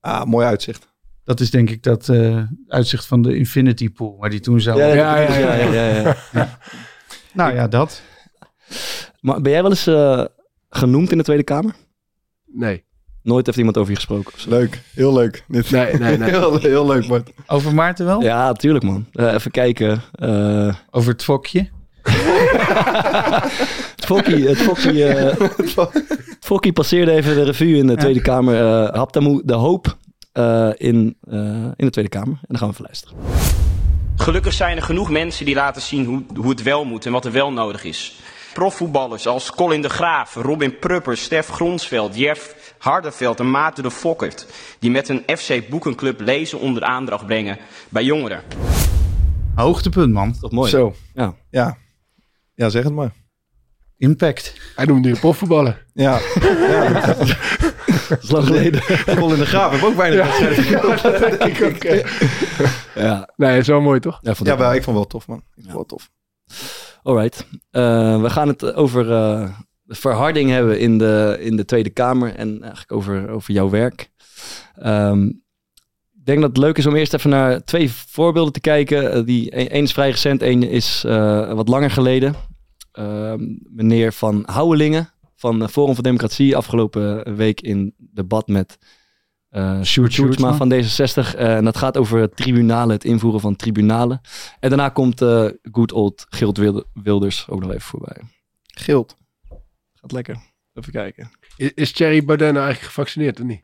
[0.00, 0.88] Ah, mooi uitzicht.
[1.24, 4.78] Dat is denk ik dat eh, uitzicht van de Infinity Pool, waar die toen zou...
[4.78, 6.58] Ja, Ja, ja, ja, ja, ja, ja.
[7.32, 8.02] Nou ja, dat.
[9.20, 10.24] Maar ben jij wel eens eh,
[10.70, 11.74] genoemd in de Tweede Kamer?
[12.46, 12.84] Nee.
[13.22, 14.32] Nooit heeft iemand over je gesproken.
[14.34, 14.50] of zo?
[14.50, 15.44] Leuk, heel leuk.
[15.48, 15.70] Dit.
[15.70, 16.30] Nee, nee, nee.
[16.38, 17.30] Heel, heel leuk, Bart.
[17.46, 18.22] Over Maarten wel?
[18.22, 19.06] Ja, tuurlijk man.
[19.12, 20.02] Eh, even kijken.
[20.12, 21.68] Eh, Over het fokje?
[23.96, 25.96] het Fokkie, het Fokkie, eh, het
[26.40, 28.84] Fokkie passeerde even de revue in de Tweede Kamer.
[28.86, 29.96] eh Haptamu de hoop
[30.32, 31.38] eh, in, eh,
[31.76, 32.32] in de Tweede Kamer.
[32.40, 33.16] En dan gaan we even luisteren.
[34.16, 37.24] Gelukkig zijn er genoeg mensen die laten zien hoe, hoe het wel moet en wat
[37.24, 38.20] er wel nodig is.
[38.54, 44.46] Profvoetballers als Colin de Graaf, Robin Prupper, Stef Gronsveld, Jeff Hardeveld en Maarten de Fokkert.
[44.78, 47.58] Die met een FC Boekenclub lezen onder aandacht brengen
[47.88, 48.42] bij jongeren.
[49.54, 50.34] Hoogtepunt, man.
[50.40, 50.70] Toch mooi.
[50.70, 50.94] Zo.
[51.14, 51.34] Ja.
[51.50, 51.76] Ja.
[52.54, 53.12] Ja, zeg het maar.
[53.96, 54.54] Impact.
[54.76, 55.86] Hij noemde die profvoetballer.
[55.92, 56.18] Ja.
[56.40, 57.00] ja.
[58.08, 58.82] Dat is lang geleden.
[58.82, 59.72] Vol in de graaf.
[59.74, 61.48] Ik heb ook weinig wedstrijden.
[61.50, 61.84] ik ook.
[61.84, 62.06] eh.
[62.94, 64.18] ja, Nee, dat is wel mooi, toch?
[64.22, 65.36] ja, vond Ja, ik wel, ik vond het wel tof, man.
[65.38, 66.10] Ik vond het wel tof.
[67.02, 67.46] Alright.
[67.70, 69.48] Eh, we gaan het over eh,
[69.88, 74.10] verharding hebben in de, in de Tweede Kamer en eigenlijk over, over jouw werk.
[74.74, 75.26] Ehm,
[76.12, 79.12] ik denk dat het leuk is om eerst even naar twee voorbeelden te kijken.
[79.12, 82.34] Eh, die, één is vrij recent, één is eh, wat langer geleden.
[82.92, 88.78] Ehm, meneer Van Houwelingen van eh, Forum voor Democratie afgelopen week in debat met
[89.48, 91.34] eh Sjoerd Sjoerdsma van D66.
[91.36, 94.20] Eh, en dat gaat over tribunalen, het invoeren van tribunalen.
[94.60, 98.16] En daarna komt eh good old Gilt Wil- Wilders ook nog even voorbij.
[98.66, 99.16] Gild.
[100.12, 100.36] Lekker.
[100.74, 101.30] Even kijken.
[101.56, 103.60] Is, is Thierry Baudet nou eigenlijk gevaccineerd of niet?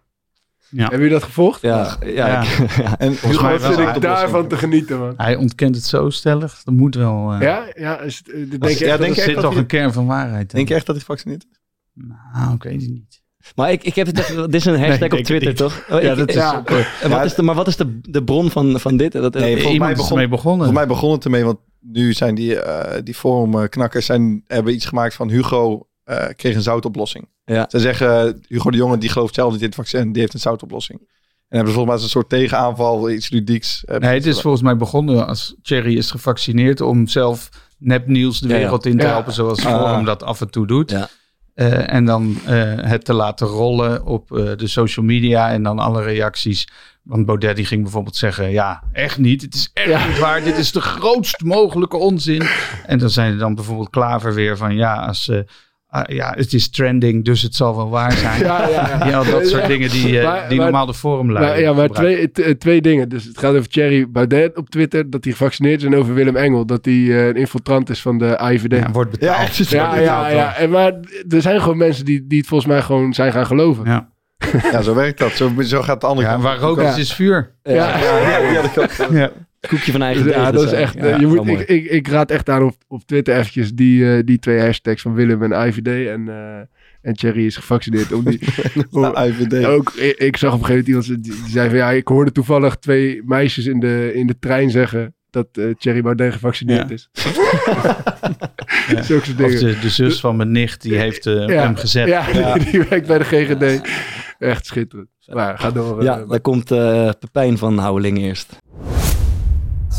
[0.69, 0.81] Ja.
[0.81, 1.61] Hebben jullie dat gevolgd?
[1.61, 2.43] Ja, ja, Ja.
[2.43, 2.99] ik- ja.
[3.05, 5.15] En Volgens mij zit ik daarvan te genieten, man.
[5.17, 6.63] Hij ontkent het zo stellig.
[6.65, 7.33] Dat moet wel...
[7.33, 9.57] eh, Ja, ja, is het, eh, denk je Ja, echt denk dat Er zit toch
[9.57, 10.57] een kern van waarheid in.
[10.57, 11.59] Denk je echt dat hij gevaccineerd is?
[12.33, 13.23] Nou, ik weet het niet.
[13.55, 14.17] Maar ik, ik heb het
[14.51, 15.85] dit is een hashtag op Twitter, toch?
[15.91, 16.63] Oh, Ja, ik- dat is ja.
[17.03, 19.13] En wat is de, maar wat is de, de bron van, van dit?
[19.13, 20.65] Dat, Nee, eh, volgens Iemand mij is begon- ermee begonnen.
[20.65, 24.87] Voor mij begon het ermee, want nu zijn die, eh die forumknakkers zijn, hebben iets
[24.87, 27.29] gemaakt van Hugo eh, kreeg een zoutoplossing.
[27.45, 27.67] Ja.
[27.69, 30.41] Ze zeggen, Hugo de Jonge die gelooft zelf niet in het vaccin, die heeft een
[30.41, 30.99] zoutoplossing.
[31.49, 33.85] En hebben ze volgens mij als een soort tegenaanval, iets ludieks.
[33.85, 38.49] eh, Nee, het is volgens mij begonnen als Thierry is gevaccineerd om zelf nepnieuws de
[38.49, 38.61] Ja, ja.
[38.61, 39.11] wereld in te Ja.
[39.13, 39.81] helpen, zoals Ah.
[39.81, 40.91] Forum dat af en toe doet.
[40.91, 41.09] Ja.
[41.55, 45.79] Eh, en dan eh, het te laten rollen op eh, de social media en dan
[45.79, 46.69] alle reacties.
[47.03, 49.43] Want Baudet die ging bijvoorbeeld zeggen, ja, echt niet.
[49.43, 50.07] Het is echt Ja.
[50.07, 50.43] niet waar.
[50.43, 52.43] Dit is de grootst mogelijke onzin.
[52.87, 55.39] En dan zijn er dan bijvoorbeeld Klaver weer van, ja, als, eh,
[55.95, 58.41] ah, ja het is trending, dus het zal wel waar zijn.
[58.47, 59.07] Ja, ja, ja.
[59.09, 59.69] Ja, dat soort Ja.
[59.69, 61.63] dingen die, eh, Maar- die maar- normaal de forum leiden.
[61.63, 63.09] ja, maar twee, t- eh, twee dingen.
[63.09, 65.87] Dus het gaat over Thierry Baudet op Twitter, dat hij gevaccineerd is.
[65.87, 68.71] En over Willem Engel, dat hij eh, een infiltrant is van de AIVD.
[68.73, 69.37] Ja, Ja, wordt betaald.
[69.37, 70.57] Ja, echt, het ja, ja.
[70.57, 70.93] En maar
[71.29, 73.85] er zijn gewoon mensen die, die het volgens mij gewoon zijn gaan geloven.
[73.85, 74.13] Ja.
[74.73, 75.31] Ja, zo werkt dat.
[75.33, 76.89] Zo, zo gaat de andere Ja, waar rook Ja.
[76.91, 77.55] is, is vuur.
[77.63, 77.99] Ja,
[79.11, 79.31] Ja.
[79.69, 80.95] Koekje van eigen ja, dat is echt.
[80.95, 84.17] Ja, eh, je moet, ik, ik, ik raad echt aan op, op Twitter eventjes die,
[84.17, 86.09] eh, die twee hashtags van Willem en IVD.
[86.09, 86.61] En, eh
[87.03, 88.13] en Thierry is gevaccineerd.
[88.13, 88.39] Om die,
[88.91, 89.65] Ja, IVD.
[89.67, 92.09] ook, ik, ik zag op een gegeven moment iemand die, die zei van ja, ik
[92.09, 96.89] hoorde toevallig twee meisjes in de, in de trein zeggen dat eh Thierry Baudet gevaccineerd
[96.89, 96.95] Ja.
[96.95, 97.09] is.
[99.07, 99.59] Zulke soort Of dingen.
[99.61, 102.09] de, de zus van mijn nicht, die heeft hem gezet.
[102.09, 103.89] Ja, Die, die werkt bij de GGD.
[104.39, 105.09] Echt schitterend.
[105.33, 106.03] Maar ga door.
[106.03, 108.57] Ja, daar komt eh Pepijn van Houweling eerst.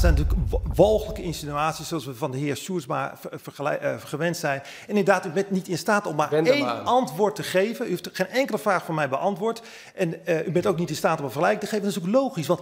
[0.05, 3.95] Het zijn natuurlijk wa- walgelijke insinuaties zoals we van de heer Sjoerdsma ver- vergelij- eh,
[3.97, 4.59] gewend zijn.
[4.61, 7.85] En inderdaad, u bent niet in staat om maar Wend één antwoord te geven.
[7.85, 9.61] U heeft geen enkele vraag van mij beantwoord.
[9.95, 11.85] En eh, u bent ook niet in staat om een vergelijking te geven.
[11.85, 12.59] Dat is ook logisch, want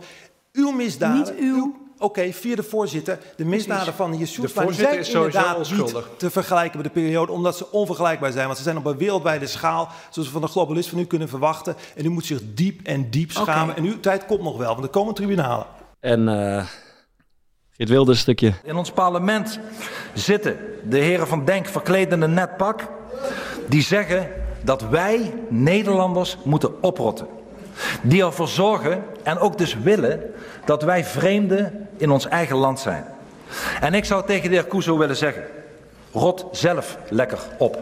[0.51, 1.17] uw misdaden...
[1.17, 1.81] Niet uw.
[1.97, 3.19] Oké, via de voorzitter.
[3.35, 6.07] De misdaden van de heer die voorzitter zijn inderdaad onschuldig.
[6.09, 7.31] niet te vergelijken met de periode...
[7.31, 8.45] omdat ze onvergelijkbaar zijn.
[8.45, 9.89] Want ze zijn op een wereldwijde schaal...
[10.09, 11.75] zoals we van de globalist van u kunnen verwachten.
[11.95, 13.75] En u moet zich diep en diep schamen.
[13.75, 15.65] En uw tijd komt nog wel, want er komen tribunalen.
[15.99, 16.65] En eh
[17.77, 18.53] Geert Wilders stukje.
[18.63, 19.59] In ons parlement
[20.13, 22.87] zitten de heren van Denk verkleed in een net pak.
[23.67, 24.29] Die zeggen
[24.61, 27.27] dat wij Nederlanders moeten oprotten.
[28.01, 30.33] Die ervoor zorgen en ook dus willen
[30.65, 33.05] dat wij vreemden in ons eigen land zijn.
[33.81, 35.43] En ik zou tegen de heer Kuzo willen zeggen,
[36.11, 37.77] rot zelf lekker op.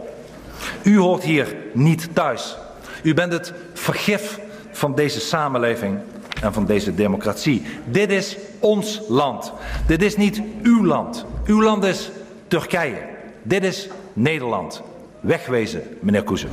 [0.82, 2.56] U hoort hier niet thuis.
[3.02, 5.98] U bent het vergif van deze samenleving
[6.42, 7.62] en van deze democratie.
[7.90, 9.52] Dit is ons land.
[9.86, 11.24] Dit is niet uw land.
[11.46, 12.10] Uw land is
[12.48, 12.96] Turkije.
[13.42, 14.82] Dit is Nederland.
[15.20, 16.24] Wegwezen, meneer.
[16.24, 16.46] Dit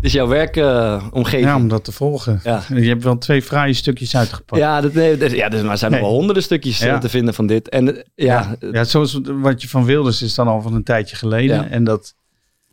[0.00, 1.44] is jouw werkomgeving.
[1.44, 2.40] Ja, om dat te volgen.
[2.42, 2.62] Ja.
[2.68, 4.60] Je hebt wel twee fraaie stukjes uitgepakt.
[4.60, 6.98] ja, dat, nee, dat- ja, dus, maar er zijn nog wel honderden stukjes eh, Ja.
[6.98, 7.68] te vinden van dit.
[7.68, 10.82] En eh, ja, ja, ja, zoals wat je van Wilders is dan al van een
[10.84, 11.56] tijdje geleden.
[11.56, 11.68] Ja.
[11.68, 12.14] En dat,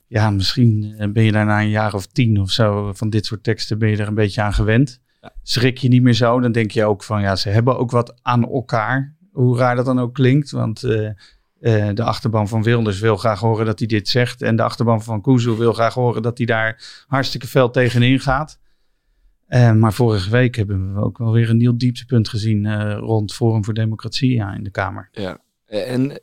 [0.08, 3.26] ja, misschien eh, ben je daar na een jaar of tien of zo van dit
[3.26, 5.00] soort teksten ben je er een beetje aan gewend.
[5.44, 8.20] Schrik je niet meer zo, dan denk je ook van, ja, ze hebben ook wat
[8.22, 9.16] aan elkaar.
[9.32, 11.08] Hoe raar dat dan ook klinkt, want eh,
[11.60, 14.42] eh, de achterban van Wilders wil graag horen dat hij dit zegt.
[14.42, 18.60] En de achterban van Kuzu wil graag horen dat hij daar hartstikke fel tegenin gaat.
[19.48, 23.66] Eh, maar vorige week hebben we ook wel weer een nieuw dieptepunt gezien rond Forum
[23.66, 25.10] voor Democratie ja, in de Kamer.
[25.12, 25.40] ja.
[25.66, 26.22] En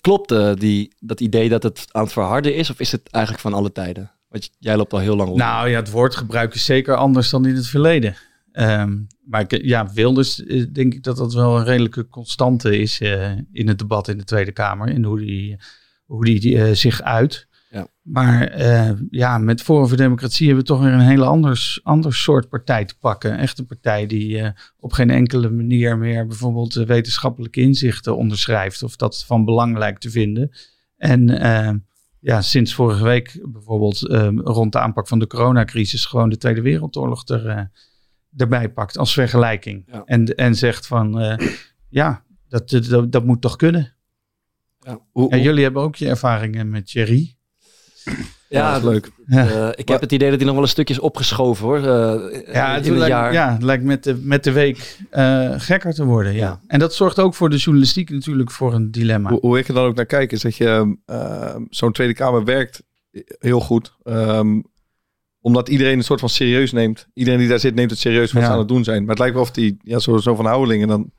[0.00, 2.70] klopt die, dat idee dat het aan het verharden is?
[2.70, 4.10] Of is het eigenlijk van alle tijden?
[4.30, 5.40] Want jij loopt al heel lang rond.
[5.40, 8.16] Nou ja, het woordgebruik is zeker anders dan in het verleden.
[8.52, 10.34] Ehm, maar ik, ja, Wilders,
[10.72, 14.24] denk ik dat dat wel een redelijke constante is eh, in het debat in de
[14.24, 14.88] Tweede Kamer.
[14.88, 15.56] En hoe die,
[16.04, 17.48] hoe die eh, zich uit.
[17.70, 17.86] Ja.
[18.02, 22.14] Maar eh, ja, met Forum voor Democratie hebben we toch weer een hele anders, ander
[22.14, 23.38] soort partij te pakken.
[23.38, 28.82] Echt een partij die op geen enkele manier meer bijvoorbeeld wetenschappelijke inzichten onderschrijft.
[28.82, 30.50] Of dat van belang lijkt te vinden.
[31.00, 31.74] En eh,
[32.20, 36.60] ja, sinds vorige week bijvoorbeeld eh, rond de aanpak van de coronacrisis gewoon de Tweede
[36.60, 37.64] Wereldoorlog er, eh,
[38.36, 39.84] erbij pakt als vergelijking.
[39.86, 40.02] Ja.
[40.04, 41.48] En, en zegt van eh,
[41.88, 43.94] ja, dat, dat, dat moet toch kunnen.
[44.80, 45.00] Ja.
[45.12, 47.36] Hoe, En jullie hebben ook je ervaringen met Thierry.
[48.58, 49.10] Ja, dat is leuk.
[49.26, 49.48] Ja.
[49.48, 51.76] eh, ik heb het idee dat hij nog wel een stukje is opgeschoven hoor.
[51.76, 51.82] eh,
[52.54, 53.32] Ja, in het het lijkt, jaar.
[53.32, 56.32] ja, het lijkt met de, met de week eh, gekker te worden.
[56.32, 56.38] Ja.
[56.38, 56.60] Ja.
[56.66, 59.30] En dat zorgt ook voor de journalistiek natuurlijk voor een dilemma.
[59.30, 60.96] Hoe, hoe ik er dan ook naar kijk, is dat je
[61.70, 62.82] zo'n Tweede Kamer werkt
[63.38, 63.92] heel goed.
[64.02, 64.60] Ehm,
[65.40, 67.06] omdat iedereen een soort van serieus neemt.
[67.14, 68.48] Iedereen die daar zit neemt het serieus wat Ja.
[68.48, 69.00] ze aan het doen zijn.
[69.00, 71.10] Maar het lijkt wel of die, ja, zo, zo van Houwelingen, dan,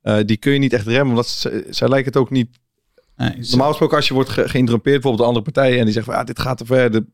[0.00, 1.08] eh, die kun je niet echt remmen.
[1.08, 2.58] Omdat ze, zij lijken het ook niet
[3.18, 5.92] Nee, ze- Normaal gesproken, als je wordt ge geïnterrumpeerd, bijvoorbeeld door andere partijen, en die
[5.94, 6.90] zeggen van, ja, dit gaat te ver.
[6.90, 7.06] De,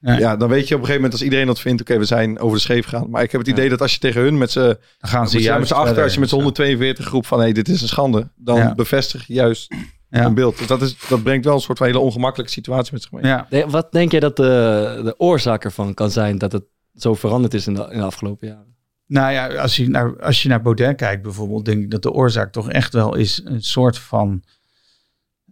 [0.00, 0.18] Ja.
[0.18, 0.36] ja.
[0.36, 2.56] dan weet je op een gegeven moment, als iedereen dat vindt, oké, we zijn over
[2.56, 3.10] de scheef gegaan.
[3.10, 5.34] Maar ik heb het idee dat als je tegen hun met z'n dan gaan ze
[5.36, 6.04] met met juist z'n achter, verder.
[6.04, 8.74] als je met z'n 142 groep van, hé, dit is een schande, dan Ja.
[8.74, 9.74] bevestig je juist
[10.10, 10.24] Ja.
[10.24, 10.58] een beeld.
[10.58, 13.24] Dus dat, is, dat brengt wel een soort van hele ongemakkelijke situatie met zich mee.
[13.24, 13.46] Ja.
[13.68, 16.64] Wat denk jij dat de, de oorzaak ervan kan zijn dat het
[16.94, 18.74] zo veranderd is in de, in de afgelopen jaren?
[19.06, 22.12] Nou ja, als je, naar, als je naar Baudet kijkt bijvoorbeeld, denk ik dat de
[22.12, 24.42] oorzaak toch echt wel is een soort van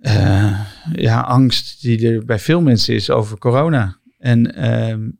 [0.04, 0.60] eh,
[0.92, 3.98] ja, angst die er bij veel mensen is over corona.
[4.18, 5.10] En ehm,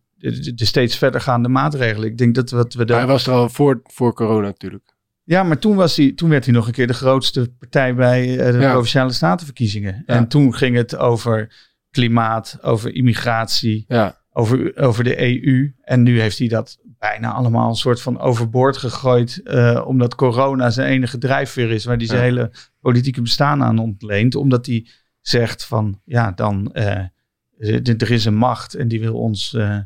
[0.54, 2.08] de, steeds verdergaande maatregelen.
[2.08, 3.06] Ik denk dat wat we Hij daar.
[3.06, 4.92] was er al voor, voor corona natuurlijk.
[5.22, 8.38] Ja, maar toen, was hij, toen werd hij nog een keer de grootste partij bij
[8.38, 8.70] eh, de Ja.
[8.70, 10.02] provinciale statenverkiezingen.
[10.06, 10.14] Ja.
[10.14, 11.54] En toen ging het over
[11.90, 15.74] klimaat, over immigratie, Ja, over, over de EU.
[15.80, 16.78] En nu heeft hij dat
[17.10, 19.40] bijna allemaal een soort van overboord gegooid.
[19.44, 21.84] eh, omdat corona zijn enige drijfveer is.
[21.84, 22.24] Waar hij zijn Ja.
[22.24, 24.34] hele politieke bestaan aan ontleent.
[24.34, 24.86] Omdat hij
[25.20, 26.98] zegt van ja, dan eh,
[28.00, 29.76] er is een macht en die wil ons eh,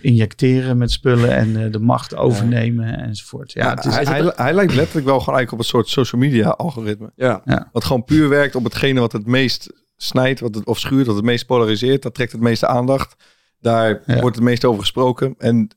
[0.00, 3.52] injecteren met spullen en eh, de macht overnemen enzovoort.
[3.52, 5.88] Ja, Ja, het is, hij, hij, hij lijkt letterlijk wel gewoon eigenlijk op een soort
[5.88, 7.12] social media algoritme.
[7.16, 7.42] Ja.
[7.72, 11.16] Wat gewoon puur werkt op hetgene wat het meest snijdt, wat het, of schuurt, wat
[11.16, 12.02] het meest polariseert.
[12.02, 13.14] Dat trekt het meeste aandacht.
[13.60, 14.20] Daar Ja.
[14.20, 15.34] wordt het meest over gesproken.
[15.38, 15.68] En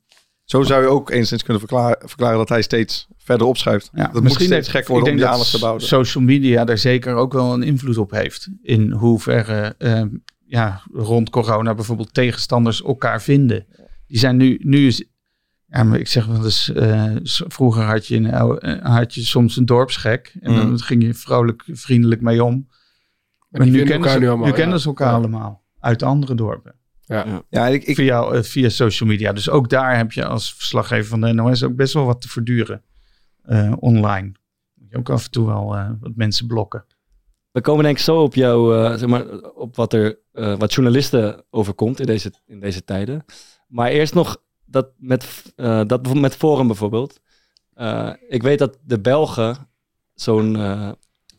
[0.43, 3.89] zo zou je ook enigszins kunnen verklaren, verklaren dat hij steeds verder opschuift.
[3.93, 5.82] Ja, dat moet steeds gek worden ik om denk die dat aandacht te bouwen.
[5.82, 8.49] Social media daar zeker ook wel een invloed op heeft.
[8.62, 10.01] In hoeverre eh,
[10.45, 13.65] ja, rond corona bijvoorbeeld tegenstanders elkaar vinden.
[14.08, 15.03] Die zijn nu, nu is,
[15.65, 19.58] ja, maar ik zeg wel eens, eh, vroeger had je, een, eh, had je soms
[19.58, 20.36] een dorpsgek.
[20.39, 20.77] En dan Mm.
[20.79, 22.67] ging je vrolijk, vriendelijk mee om.
[23.49, 25.13] Maar, die nu kennen elkaar ze, nu allemaal, nu kennen ze elkaar Ja.
[25.13, 25.63] allemaal.
[25.79, 26.75] Uit andere dorpen.
[27.50, 29.34] Ja, ik, ik, Via, eh, via social media.
[29.34, 32.30] Dus ook daar heb je als verslaggever van de NOS ook best wel wat te
[32.30, 32.84] verduren.
[33.44, 34.32] eh, online.
[34.74, 36.86] Moet je ook af en toe wel eh, wat mensen blokken.
[37.52, 40.74] We komen denk ik zo op jou, eh, zeg maar, op wat er, eh, wat
[40.74, 43.26] journalisten overkomt in deze, in deze tijden.
[43.68, 47.20] Maar eerst nog dat met, eh, dat met Forum bijvoorbeeld.
[47.74, 49.70] Eh, ik weet dat de Belgen
[50.13, 50.58] zo'n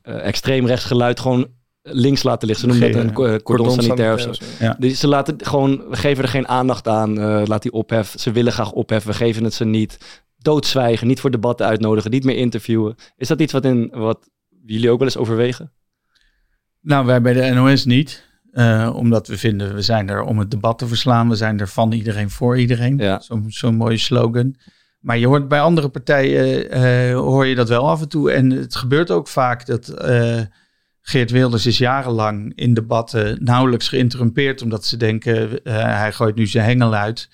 [0.03, 1.49] extreem rechts geluid gewoon
[1.85, 2.71] links laten liggen.
[2.71, 4.33] Ze noemen dat een eh, cordon sanitair of zo.
[4.61, 4.77] Ja.
[4.79, 7.19] Dus ze laten gewoon, we geven er geen aandacht aan.
[7.19, 8.15] eh, laat die ophef.
[8.17, 9.11] Ze willen graag opheffen.
[9.11, 10.23] We geven het ze niet.
[10.39, 12.95] Doodzwijgen, niet voor debatten uitnodigen, niet meer interviewen.
[13.17, 14.29] Is dat iets wat, in, wat
[14.67, 15.73] jullie ook wel eens overwegen?
[16.81, 18.25] Nou, wij bij de NOS niet.
[18.53, 21.29] Eh, omdat we vinden, we zijn er om het debat te verslaan.
[21.29, 22.99] We zijn er van iedereen voor iedereen.
[22.99, 23.21] Ja.
[23.21, 24.55] Zo'n zo'n mooie slogan.
[25.01, 28.31] Maar je hoort bij andere partijen hoor je dat wel af en toe.
[28.33, 29.95] En het gebeurt ook vaak dat
[31.07, 34.63] Geert Wilders is jarenlang in debatten nauwelijks geïnterrumpeerd.
[34.63, 37.29] Omdat ze denken, eh, hij gooit nu zijn hengel uit.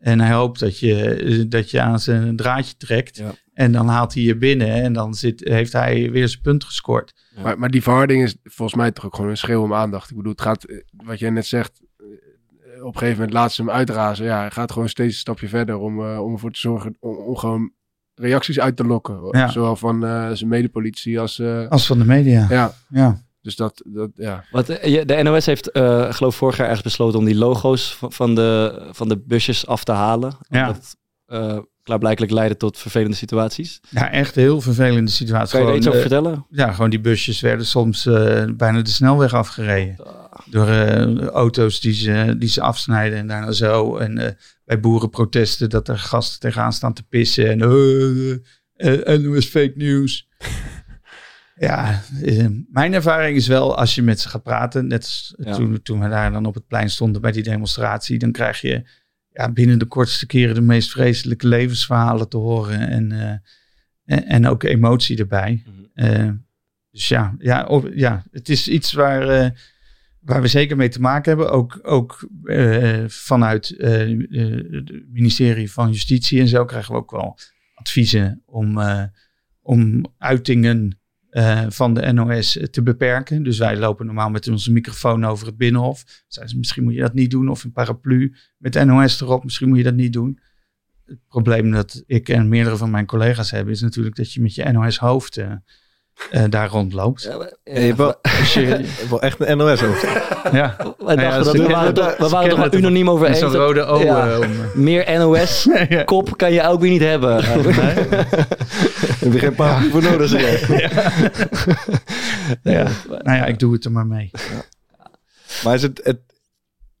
[0.00, 3.16] En hij hoopt dat je, dat je aan zijn draadje trekt.
[3.16, 3.34] Ja.
[3.52, 7.14] En dan haalt hij je binnen en dan zit, heeft hij weer zijn punt gescoord.
[7.42, 10.10] Maar, maar die verharding is volgens mij toch ook gewoon een schreeuw om aandacht.
[10.10, 12.06] Ik bedoel, het gaat, eh, wat jij net zegt, eh,
[12.84, 14.24] op een gegeven moment laat ze hem uitrazen.
[14.24, 17.16] Ja, hij gaat gewoon steeds een stapje verder om, eh, om ervoor te zorgen, om,
[17.16, 17.72] om gewoon
[18.14, 19.18] reacties uit te lokken.
[19.30, 19.48] Ja.
[19.48, 21.38] Zowel van eh, zijn medepolitie als...
[21.38, 22.46] eh, Als van de media.
[22.50, 23.22] ja, Ja.
[23.40, 24.44] dus dat, dat ja.
[24.50, 27.98] Wat, eh, de NOS heeft, eh geloof ik, vorig jaar ergens besloten om die logo's
[28.00, 30.36] van, de, van de busjes af te halen.
[30.48, 30.66] Ja.
[30.66, 30.96] Dat
[31.26, 33.80] eh klaarblijkelijk leidde tot vervelende situaties.
[33.90, 35.58] ja, echt heel vervelende situatie.
[35.58, 36.46] Kan je er iets over eh, vertellen?
[36.50, 39.96] Ja, gewoon die busjes werden soms eh, bijna de snelweg afgereden.
[40.50, 43.96] Door eh, auto's die ze, die ze afsnijden en daarna zo.
[43.96, 44.32] En eh,
[44.64, 47.50] bij boerenprotesten dat er gasten tegenaan staan te pissen.
[47.50, 50.28] En eh eh, NOS fake news.
[51.56, 52.02] ja,
[52.70, 54.86] mijn ervaring is wel als je met ze gaat praten.
[54.86, 55.54] Net Ja.
[55.54, 58.18] toen, toen we daar dan op het plein stonden bij die demonstratie.
[58.18, 58.82] Dan krijg je
[59.34, 62.88] ja, binnen de kortste keren de meest vreselijke levensverhalen te horen.
[62.88, 63.30] En, eh,
[64.04, 65.62] en, en ook emotie erbij.
[65.66, 65.84] Mhm.
[65.94, 66.30] Eh,
[66.90, 69.50] dus ja, ja, of- ja, het is iets waar, eh,
[70.20, 71.50] waar we zeker mee te maken hebben.
[71.52, 72.28] Ook, ook
[73.06, 77.38] vanuit het ministerie van Justitie en zo krijgen we ook wel
[77.74, 78.80] adviezen om,
[79.62, 80.98] om uitingen
[81.34, 83.42] eh, van de NOS te beperken.
[83.42, 86.04] Dus wij lopen normaal met onze microfoon over het binnenhof.
[86.26, 87.48] Zeiden ze, misschien moet je dat niet doen.
[87.48, 90.38] Of een paraplu met NOS erop, misschien moet je dat niet doen.
[91.06, 94.54] Het probleem dat ik en meerdere van mijn collega's hebben, is natuurlijk dat je met
[94.54, 95.50] je NOS-hoofd eh,
[96.30, 97.22] eh, daar rondloopt.
[97.22, 98.14] Ja, we- Ja, je hebt wel,
[98.54, 100.08] je hebt wel echt een NOS over.
[100.52, 103.38] Ja, Wij Nou ja, dat we waren, het- toch- we waren toch unaniem over eens.
[103.38, 104.06] zo'n rode ogen.
[104.06, 104.38] Ja.
[104.38, 107.44] om, Meer NOS-kop kan je ook weer niet hebben.
[109.24, 110.28] Heb je geen paar voor nodig?
[110.28, 110.68] zeg
[112.62, 112.90] ja.
[113.08, 114.30] Nou ja, ik doe het er maar mee.
[115.64, 116.20] Maar is het, het,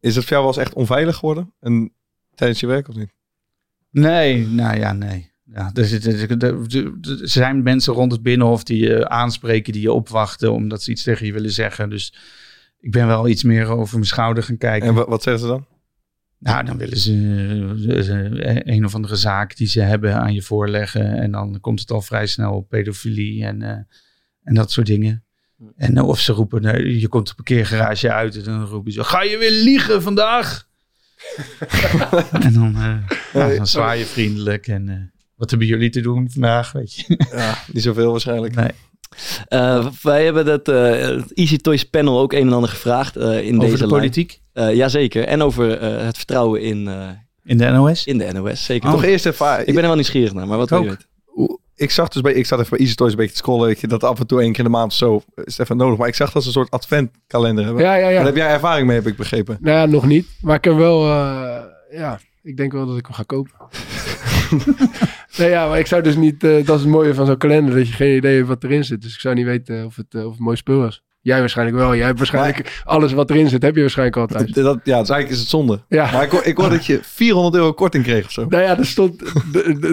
[0.00, 1.52] is het voor jou wel eens echt onveilig geworden?
[1.60, 1.92] En,
[2.34, 3.10] tijdens je werk of niet?
[3.90, 5.32] Nee, nou ja, nee.
[5.44, 6.58] Ja, er, zit, er, er-
[7.28, 11.26] zijn mensen rond het binnenhof die je aanspreken, die je opwachten omdat ze iets tegen
[11.26, 11.90] je willen zeggen.
[11.90, 12.14] Dus
[12.80, 14.88] ik ben wel iets meer over mijn schouder gaan kijken.
[14.88, 15.66] En wa- wat zeggen ze dan?
[16.44, 17.12] Nou, dan willen ze
[17.88, 18.28] eh, ze
[18.64, 21.16] een of andere zaak die ze hebben aan je voorleggen.
[21.16, 23.78] En dan komt het al vrij snel op pedofilie en, eh,
[24.42, 25.24] en dat soort dingen.
[25.76, 29.22] En eh, of ze roepen, je komt de parkeergarage uit en dan roepen ze, ga
[29.22, 30.68] je weer liegen vandaag?
[32.46, 32.76] en dan,
[33.32, 37.26] ja, dan zwaai je vriendelijk en wat hebben jullie te doen vandaag, weet je?
[37.30, 38.54] Ja, niet zoveel waarschijnlijk.
[38.54, 38.70] Nee.
[39.48, 43.24] Eh, wij hebben dat, eh, het Easy Toys panel ook een en ander gevraagd eh,
[43.46, 43.88] in Over deze de lijn.
[43.88, 45.24] politiek Eh, jazeker.
[45.24, 47.08] En over eh, het vertrouwen in, eh,
[47.44, 48.06] in de NOS?
[48.06, 48.64] in de NOS.
[48.64, 48.88] Zeker.
[48.88, 48.94] Oh.
[48.94, 49.58] Toch eerst even...
[49.60, 50.96] Ik ben er wel nieuwsgierig naar, maar wat wil je
[51.76, 54.04] ik zag dus bij, ik zat even bij Easy Toys een beetje te scrollen, dat
[54.04, 55.98] af en toe één keer in de maand of zo eh, is even nodig.
[55.98, 57.82] Maar ik zag dat ze een soort adventkalender hebben.
[57.82, 58.16] Ja, ja, ja.
[58.16, 59.58] Daar heb jij ervaring mee, heb ik begrepen.
[59.60, 60.26] Nou ja, nog niet.
[60.40, 63.52] Maar ik heb wel, eh, ja, ik denk wel dat ik hem ga kopen.
[65.38, 67.74] nee, ja, maar ik zou dus niet, eh, dat is het mooie van zo'n kalender,
[67.74, 69.02] dat je geen idee hebt wat erin zit.
[69.02, 71.02] Dus ik zou niet weten of het, eh, of het mooi spul was.
[71.24, 71.94] Jij waarschijnlijk wel.
[71.96, 74.54] Jij hebt waarschijnlijk alles wat erin zit, heb je waarschijnlijk altijd.
[74.54, 75.80] Dat, ja, dus eigenlijk is het zonde.
[75.88, 76.10] Ja.
[76.12, 78.46] Maar ik, hoor- ik hoor dat je 400 euro korting kreeg of zo.
[78.48, 79.22] Nou ja, er stond,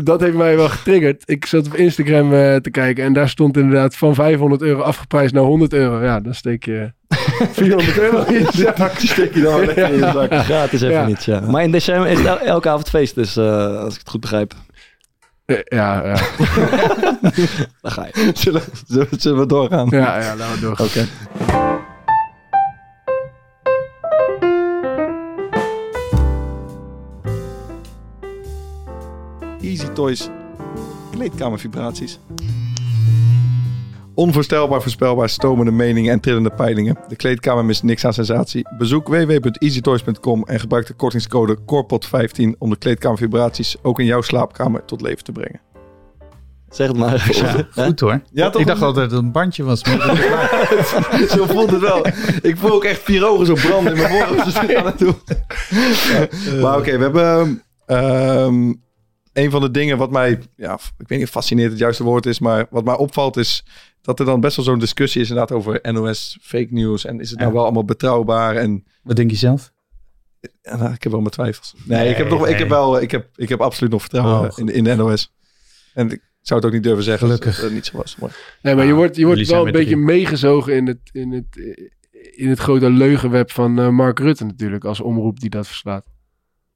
[0.03, 1.23] dat heeft mij wel getriggerd.
[1.25, 5.33] Ik zat op Instagram eh, te kijken en daar stond inderdaad van 500 euro afgeprijsd
[5.33, 6.03] naar 100 euro.
[6.03, 6.91] Ja, dan steek je
[7.51, 8.91] 400 euro in je zak.
[8.97, 10.33] Steek je dan lekker in je zak.
[10.33, 11.05] Gratis even Ja.
[11.05, 11.39] niet, ja.
[11.39, 14.21] Maar in december is het el- elke avond feest, dus eh, als ik het goed
[14.21, 14.53] begrijp,
[15.69, 16.15] Ja, ja,
[17.81, 18.31] dan ga je.
[18.33, 19.87] Zullen, zullen, zullen we doorgaan?
[19.89, 20.85] ja, ja, laten we doorgaan.
[20.87, 21.07] Oké.
[29.61, 30.29] Easy Toys
[31.11, 32.19] kleedkamervibraties.
[34.21, 36.97] Onvoorstelbaar voorspelbaar, stomende meningen en trillende peilingen.
[37.07, 38.67] De kleedkamer mist niks aan sensatie.
[38.77, 45.01] Bezoek www.easytoys.com en gebruik de kortingscode CORPOT15 om de kleedkamervibraties ook in jouw slaapkamer tot
[45.01, 45.61] leven te brengen.
[46.69, 47.31] Zeg het maar.
[47.31, 48.21] Ja, goed hoor.
[48.31, 48.61] Ja, toch?
[48.61, 49.83] ik dacht altijd dat het een bandje was.
[49.83, 52.05] Maar zo voelt het wel.
[52.41, 54.63] Ik voel ook echt vier ogen zo branden in mijn voorhoofd.
[54.63, 55.15] Ik ga naartoe.
[56.45, 56.61] Ja.
[56.61, 58.73] Maar oké, we hebben ehm,
[59.33, 62.25] een van de dingen wat mij, ja, ik weet niet of fascineert het juiste woord
[62.25, 63.65] is, maar wat mij opvalt is
[64.01, 67.29] dat er dan best wel zo'n discussie is inderdaad over NOS fake news en is
[67.29, 69.71] het nou wel allemaal betrouwbaar en wat denk je zelf?
[70.61, 71.73] ja, nou, ik heb wel mijn twijfels.
[71.85, 74.51] Nee, Nee, ik heb nog, ik heb wel, ik heb, ik heb absoluut nog vertrouwen
[74.51, 75.33] Oh, in, in de NOS.
[75.93, 77.55] En ik zou het ook niet durven zeggen Gelukkig.
[77.55, 78.15] dat het niet zo was.
[78.15, 81.31] Maar Nee, maar je Ah, wordt, je wordt wel een beetje meegezogen in het, in,
[81.31, 81.77] het,
[82.35, 86.05] in het grote leugenweb van eh, Mark Rutte natuurlijk, als omroep die dat verslaat.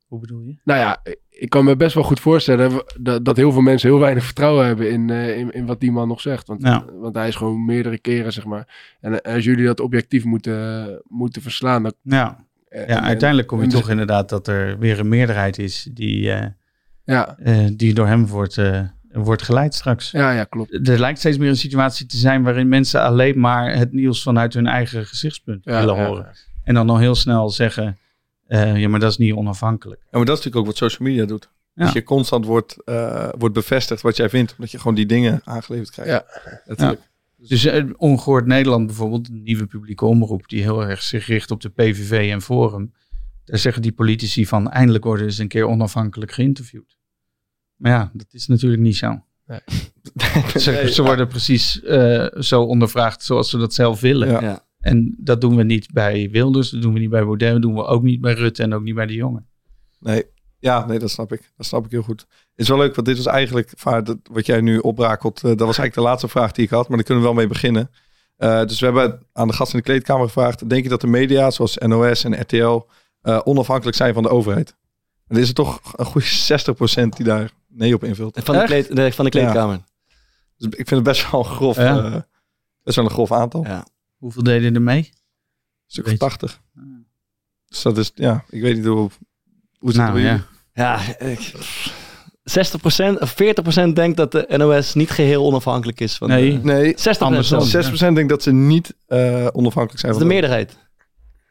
[0.05, 0.55] Hoe bedoel je?
[0.63, 1.01] Nou ja,
[1.39, 4.65] ik kan me best wel goed voorstellen dat, dat heel veel mensen heel weinig vertrouwen
[4.65, 6.47] hebben in, uh, in, in, wat die man nog zegt.
[6.47, 6.85] Want, Ja.
[6.99, 8.95] want hij is gewoon meerdere keren, zeg maar.
[9.01, 11.93] En eh, als jullie dat objectief moeten, moeten verslaan, dan...
[12.01, 15.89] Ja, eh, ja uiteindelijk kom je en- toch inderdaad dat er weer een meerderheid is
[15.93, 16.47] die, eh,
[17.03, 18.79] Ja, eh, die door hem wordt, eh,
[19.11, 20.11] wordt geleid straks.
[20.11, 20.87] ja, ja, klopt.
[20.89, 24.53] Er lijkt steeds meer een situatie te zijn waarin mensen alleen maar het nieuws vanuit
[24.53, 26.27] hun eigen gezichtspunt Ja, willen ja, horen.
[26.63, 27.97] En dan al heel snel zeggen,
[28.47, 30.01] eh, ja, maar dat is niet onafhankelijk.
[30.01, 31.49] Ja, maar dat is natuurlijk ook wat social media doet.
[31.73, 31.83] Ja.
[31.83, 34.51] Dat je constant wordt, eh, wordt bevestigd wat jij vindt.
[34.51, 36.11] Omdat je gewoon die dingen aangeleverd krijgt.
[36.11, 36.25] Ja.
[36.65, 37.01] Natuurlijk.
[37.37, 41.61] Dus eh, Ongehoord Nederland bijvoorbeeld, een nieuwe publieke omroep die heel erg zich richt op
[41.61, 42.93] de PVV en Forum.
[43.45, 46.97] Daar zeggen die politici van eindelijk worden ze een keer onafhankelijk geïnterviewd.
[47.75, 49.23] Maar ja, dat is natuurlijk niet zo.
[49.45, 49.59] Nee.
[50.61, 54.41] Ze, ze worden precies eh, zo ondervraagd zoals ze dat zelf willen.
[54.41, 54.65] Ja.
[54.85, 57.75] En dat doen we niet bij Wilders, dat doen we niet bij Baudet, dat doen
[57.75, 59.47] we ook niet bij Rutte en ook niet bij de jongen.
[59.99, 60.25] Nee,
[60.59, 61.51] ja, nee, dat snap ik.
[61.57, 62.19] Dat snap ik heel goed.
[62.29, 63.73] Het is wel leuk, want dit was eigenlijk,
[64.31, 66.97] wat jij nu oprakelt, eh, dat was eigenlijk de laatste vraag die ik had, maar
[66.97, 67.91] daar kunnen we wel mee beginnen.
[68.35, 71.07] Eh, dus we hebben aan de gast in de kleedkamer gevraagd, denk je dat de
[71.07, 72.81] media, zoals NOS en RTL,
[73.21, 74.75] eh, onafhankelijk zijn van de overheid?
[75.27, 78.39] En er is er toch een goede 60% die daar nee op invult.
[78.43, 79.79] Van de, kleed, van de kleedkamer.
[80.57, 82.27] Dus ik vind het best wel een grof, Ja.
[82.83, 83.63] best wel een grof aantal.
[83.63, 83.85] Ja.
[84.25, 84.97] Hoeveel deden er mee?
[84.97, 85.05] Een
[85.87, 86.25] stuk of Weet je.
[86.27, 86.61] 80.
[87.67, 88.95] Dus dat is, ja, ik weet niet hoe,
[89.77, 90.25] hoe het Nou, ja.
[90.25, 90.41] jullie?
[90.73, 91.51] Ja, ik,
[92.43, 93.35] 60% of
[93.89, 96.15] 40% denkt dat de NOS niet geheel onafhankelijk is.
[96.17, 96.51] Van Nee.
[96.61, 97.61] de- Nee, 60% Andersom.
[97.61, 97.87] zelfs.
[97.87, 100.11] 6% denkt dat ze niet eh, onafhankelijk zijn.
[100.13, 100.77] Dat is de van meerderheid.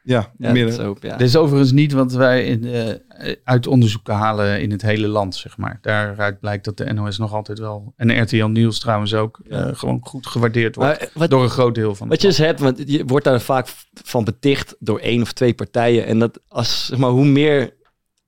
[0.07, 1.01] Ja, de Ja, ook.
[1.01, 5.35] Dit is overigens niet wat wij in, eh, uit onderzoeken halen in het hele land,
[5.35, 5.79] zeg maar.
[5.83, 9.67] Daaruit blijkt dat de NOS nog altijd wel, en RTL Nieuws trouwens ook, Ja.
[9.67, 10.99] eh, gewoon goed gewaardeerd wordt.
[11.01, 13.41] Maar wat, door een groot deel van wat je dus hebt, want je wordt daar
[13.41, 16.07] vaak van beticht door één of twee partijen.
[16.07, 17.75] En dat als, zeg maar, hoe meer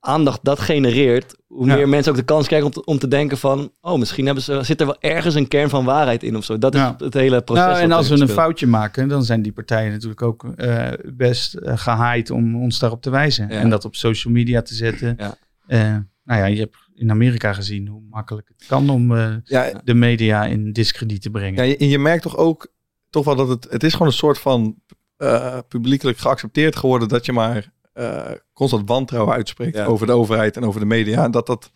[0.07, 1.75] aandacht dat genereert, hoe Ja.
[1.75, 4.43] meer mensen ook de kans krijgen om te, om te denken van, oh, misschien hebben
[4.45, 6.59] ze, zit er wel ergens een kern van waarheid in of zo.
[6.59, 6.95] Dat is Ja.
[6.99, 7.65] het hele proces.
[7.65, 8.39] Nou, en als we een speelt.
[8.39, 13.03] foutje maken, dan zijn die partijen natuurlijk ook eh, best eh, gehaaid om ons daarop
[13.03, 13.49] te wijzen.
[13.49, 13.59] Ja.
[13.61, 15.15] En dat op social media te zetten.
[15.19, 15.35] Ja.
[15.67, 15.81] Eh,
[16.25, 19.95] nou ja, je hebt in Amerika gezien hoe makkelijk het kan om eh, Ja, de
[19.95, 21.55] media in discrediet te brengen.
[21.55, 22.75] Ja, je, en je merkt toch ook
[23.11, 24.77] toch wel dat het, het is gewoon een soort van
[25.17, 29.85] eh publiekelijk geaccepteerd geworden dat je maar eh, constant wantrouwen uitspreekt Ja.
[29.85, 31.25] over de overheid en over de media.
[31.25, 31.71] En dat dat,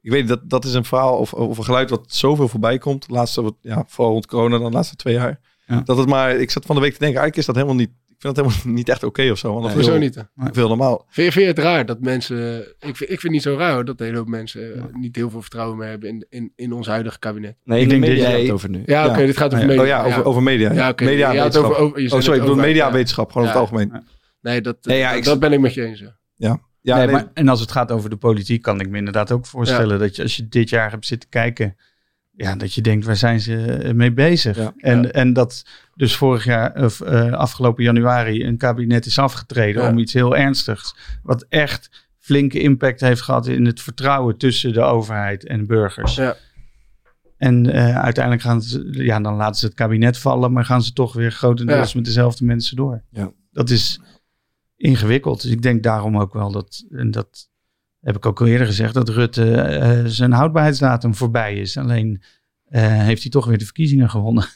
[0.00, 3.06] ik weet dat, dat is een verhaal of, of een geluid wat zoveel voorbij komt.
[3.10, 5.40] Laatste, wat, ja, vooral rond corona dan de laatste twee jaar.
[5.66, 5.80] Ja.
[5.84, 7.90] Dat het maar, ik zat van de week te denken, eigenlijk is dat helemaal niet,
[8.06, 9.60] ik vind dat helemaal niet echt oké of zo.
[9.60, 10.14] Want heel, niet?
[10.14, 10.22] hè?
[10.52, 11.04] veel normaal.
[11.08, 12.60] Vind je, vind je het raar dat mensen...
[12.60, 14.82] Ik vind, ik vind het niet zo raar hoor, dat een hele hoop mensen eh,
[14.92, 17.56] niet heel veel vertrouwen meer hebben in, in, in ons huidige kabinet.
[17.64, 18.82] Nee, Ik denk dat jij het over nu.
[18.86, 19.10] Ja, Ja.
[19.10, 19.66] oké, dit gaat over Ja.
[19.66, 19.82] media.
[19.82, 20.72] Oh ja, over, over media.
[20.72, 21.04] Ja, oké.
[21.04, 22.88] Media het over- over- Oh, sorry, ik bedoel overheid, media ja.
[22.88, 24.02] en wetenschap, gewoon over het algemeen.
[24.46, 25.98] Nee, dat, Nee, ja, dat, ik- dat ben ik met je eens.
[26.00, 26.16] ja.
[26.36, 28.98] Ja, ja nee, nee, maar, en als het gaat over de politiek, kan ik me
[28.98, 31.76] inderdaad ook voorstellen dat je als je dit jaar hebt zitten kijken,
[32.32, 34.56] ja, dat je denkt, waar zijn ze eh, mee bezig?
[34.56, 34.72] Ja.
[34.76, 35.08] en, Ja.
[35.10, 39.88] en dat dus vorig jaar, of eh, afgelopen januari, een kabinet is afgetreden Ja.
[39.90, 44.80] om iets heel ernstigs, wat echt flinke impact heeft gehad in het vertrouwen tussen de
[44.80, 46.14] overheid en burgers.
[46.14, 46.36] Ja.
[47.36, 50.92] En eh, uiteindelijk gaan ze, ja, dan laten ze het kabinet vallen, maar gaan ze
[50.92, 53.02] toch weer grotendeels met dezelfde mensen door.
[53.10, 53.32] Ja.
[53.52, 54.00] Dat is
[54.76, 55.42] ingewikkeld.
[55.42, 57.48] Dus ik denk daarom ook wel dat, en dat
[58.00, 61.76] heb ik ook al eerder gezegd, dat Rutte eh, zijn houdbaarheidsdatum voorbij is.
[61.76, 62.22] Alleen
[62.64, 64.46] eh, heeft hij toch weer de verkiezingen gewonnen.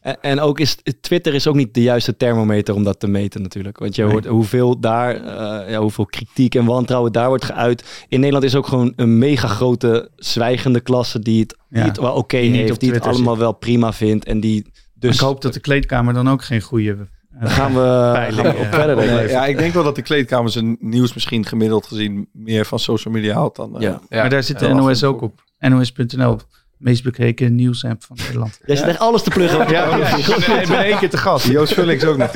[0.00, 3.42] En, en ook is Twitter is ook niet de juiste thermometer om dat te meten
[3.42, 3.78] natuurlijk.
[3.78, 4.10] Want je Nee.
[4.12, 8.04] hoort hoeveel daar, eh, ja, hoeveel kritiek en wantrouwen daar wordt geuit.
[8.08, 11.86] In Nederland is ook gewoon een mega grote zwijgende klasse die het, die Ja.
[11.86, 12.72] het wel oké heeft.
[12.72, 14.24] op Die het allemaal wel prima vindt.
[14.24, 17.08] En die dus ik hoop dat de kleedkamer dan ook geen goede...
[17.40, 18.70] eh, daar gaan we, gaan we op ja.
[18.70, 18.96] verder.
[18.96, 22.78] Nee, ja, ik denk wel dat de kleedkamer zijn nieuws misschien gemiddeld gezien meer van
[22.78, 23.76] social media haalt dan...
[23.76, 24.00] eh, Ja.
[24.10, 25.42] maar daar zit de NOS ook op.
[25.58, 26.38] NOS.nl,
[26.76, 28.60] meest bekeken nieuwsapp van Nederland.
[28.66, 29.68] Jij zit echt alles te pluggen.
[29.70, 30.16] Ja, ja.
[30.62, 31.46] ik ben één keer te gast.
[31.46, 32.32] Joost Vullings ook nog.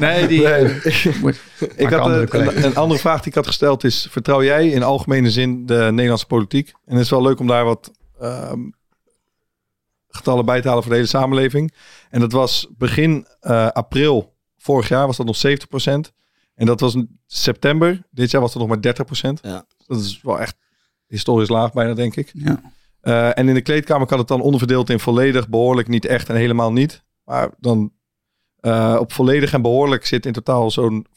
[0.00, 0.40] Nee, die...
[1.20, 1.40] Wordt-
[1.76, 4.68] Ik had andere eh, een, een andere vraag die ik had gesteld is: vertrouw jij
[4.68, 6.72] in algemene zin de Nederlandse politiek?
[6.86, 7.90] En het is wel leuk om daar wat
[8.20, 8.60] ehm,
[10.08, 11.74] getallen bij te halen voor de hele samenleving.
[12.10, 14.33] En dat was begin eh, april
[14.64, 16.12] vorig jaar was dat nog 70%.
[16.54, 18.06] En dat was in september.
[18.10, 18.94] Dit jaar was dat nog maar
[19.36, 19.40] 30%.
[19.42, 19.66] Ja.
[19.86, 20.56] Dat is wel echt
[21.06, 22.30] historisch laag bijna, denk ik.
[22.34, 22.62] Ja.
[23.00, 26.36] Eh, en in de kleedkamer kan het dan onderverdeeld in volledig, behoorlijk, niet echt en
[26.36, 27.04] helemaal niet.
[27.24, 27.92] Maar dan
[28.60, 31.10] eh, op volledig en behoorlijk zit in totaal zo'n 55%.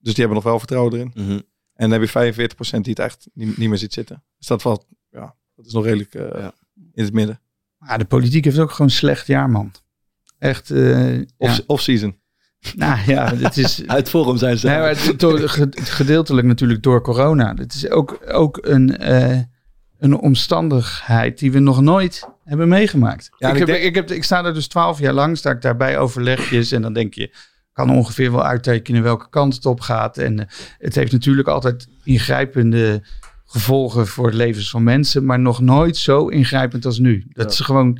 [0.00, 1.12] Dus die hebben nog wel vertrouwen erin.
[1.14, 1.40] Mhm.
[1.74, 4.24] En dan heb je 45% die het echt niet, niet meer ziet zitten.
[4.38, 6.52] Dus dat valt, ja, dat is nog redelijk eh, Ja.
[6.92, 7.40] in het midden.
[7.86, 9.72] Ja, de politiek heeft ook gewoon een slecht jaar, man.
[10.38, 11.58] Echt, Off, ja.
[11.66, 12.16] Off-season.
[12.76, 13.82] Nou ja, het is...
[13.86, 14.66] Uit Forum zijn ze.
[14.66, 17.54] Nee, maar het- gedeeltelijk natuurlijk door corona.
[17.54, 19.38] Het is ook, ook een, eh,
[19.98, 23.30] een omstandigheid die we nog nooit hebben meegemaakt.
[23.38, 25.50] Ja, ik, ik heb, denk- ik, heb, ik sta er dus twaalf jaar lang, sta
[25.50, 27.34] ik daarbij overlegjes en dan denk je,
[27.72, 30.18] kan ongeveer wel uittekenen welke kant het op gaat.
[30.18, 30.46] En eh,
[30.78, 33.02] het heeft natuurlijk altijd ingrijpende
[33.44, 37.24] gevolgen voor het levens van mensen, maar nog nooit zo ingrijpend als nu.
[37.28, 37.98] Dat ze gewoon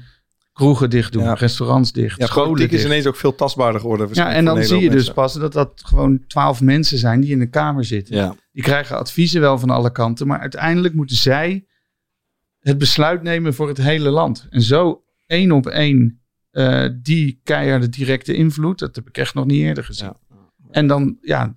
[0.59, 1.35] kroegen dicht doen, Ja.
[1.35, 2.91] restaurants dicht, Ja, scholen politiek is dicht.
[2.91, 4.09] ineens ook veel tastbaarder geworden.
[4.13, 7.39] Ja, en dan zie je dus pas dat dat gewoon twaalf mensen zijn die in
[7.39, 8.17] de kamer zitten.
[8.17, 8.35] Ja.
[8.53, 11.67] Die krijgen adviezen wel van alle kanten, maar uiteindelijk moeten zij
[12.59, 14.47] het besluit nemen voor het hele land.
[14.51, 19.47] En zo één op één eh, die keiharde directe invloed, dat heb ik echt nog
[19.47, 20.13] niet eerder gezien.
[20.71, 21.53] En dan, ja,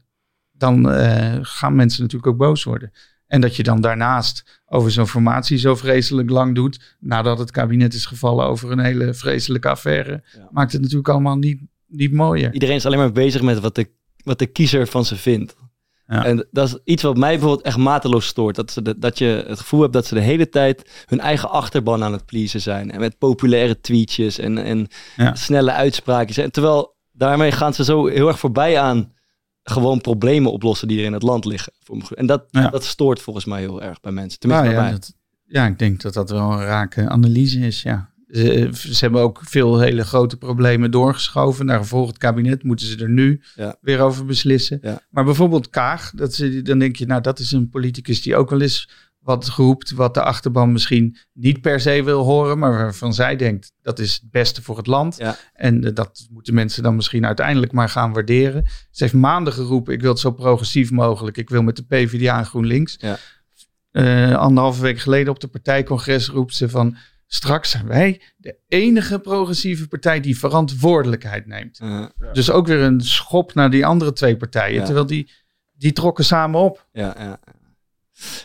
[0.51, 2.91] dan eh, gaan mensen natuurlijk ook boos worden.
[3.31, 7.93] En dat je dan daarnaast over zo'n formatie zo vreselijk lang doet, nadat het kabinet
[7.93, 12.53] is gevallen over een hele vreselijke affaire, maakt het natuurlijk allemaal niet, niet mooier.
[12.53, 13.89] Iedereen is alleen maar bezig met wat de,
[14.23, 15.55] wat de kiezer van ze vindt.
[16.07, 16.25] Ja.
[16.25, 18.55] En dat is iets wat mij bijvoorbeeld echt mateloos stoort.
[18.55, 21.49] Dat, ze de- dat je het gevoel hebt dat ze de hele tijd hun eigen
[21.49, 22.91] achterban aan het pleasen zijn.
[22.91, 25.35] En met populaire tweetjes en, en Ja.
[25.35, 26.37] snelle uitspraakjes.
[26.37, 29.13] En terwijl daarmee gaan ze zo heel erg voorbij aan
[29.71, 31.73] gewoon problemen oplossen die er in het land liggen.
[32.15, 32.69] En dat, Ja.
[32.69, 34.39] dat stoort volgens mij heel erg bij mensen.
[34.39, 34.99] Tenminste Nou bij ja, mij.
[34.99, 35.13] dat,
[35.45, 38.09] ja, ik denk dat dat wel een rake analyse is, ja.
[38.31, 41.65] Ze, ze hebben ook veel hele grote problemen doorgeschoven.
[41.65, 43.75] Naar het kabinet moeten ze er nu Ja.
[43.81, 44.79] weer over beslissen.
[44.81, 45.01] Ja.
[45.09, 48.49] Maar bijvoorbeeld Kaag, dat ze, dan denk je, nou dat is een politicus die ook
[48.49, 48.89] wel eens
[49.21, 53.71] wat roept, wat de achterban misschien niet per se wil horen, maar waarvan zij denkt
[53.81, 55.17] dat is het beste voor het land.
[55.17, 55.35] Ja.
[55.53, 58.63] En eh, dat moeten mensen dan misschien uiteindelijk maar gaan waarderen.
[58.91, 61.37] Ze heeft maanden geroepen, ik wil het zo progressief mogelijk.
[61.37, 62.95] Ik wil met de PvdA en GroenLinks.
[62.99, 63.17] Ja.
[63.91, 66.97] Eh, anderhalve week geleden op de partijcongres roept ze van...
[67.27, 71.79] straks zijn wij de enige progressieve partij die verantwoordelijkheid neemt.
[72.33, 74.79] Dus ook weer een schop naar die andere twee partijen.
[74.79, 74.85] Ja.
[74.85, 75.29] Terwijl die,
[75.77, 76.87] die trokken samen op.
[76.91, 77.39] Ja,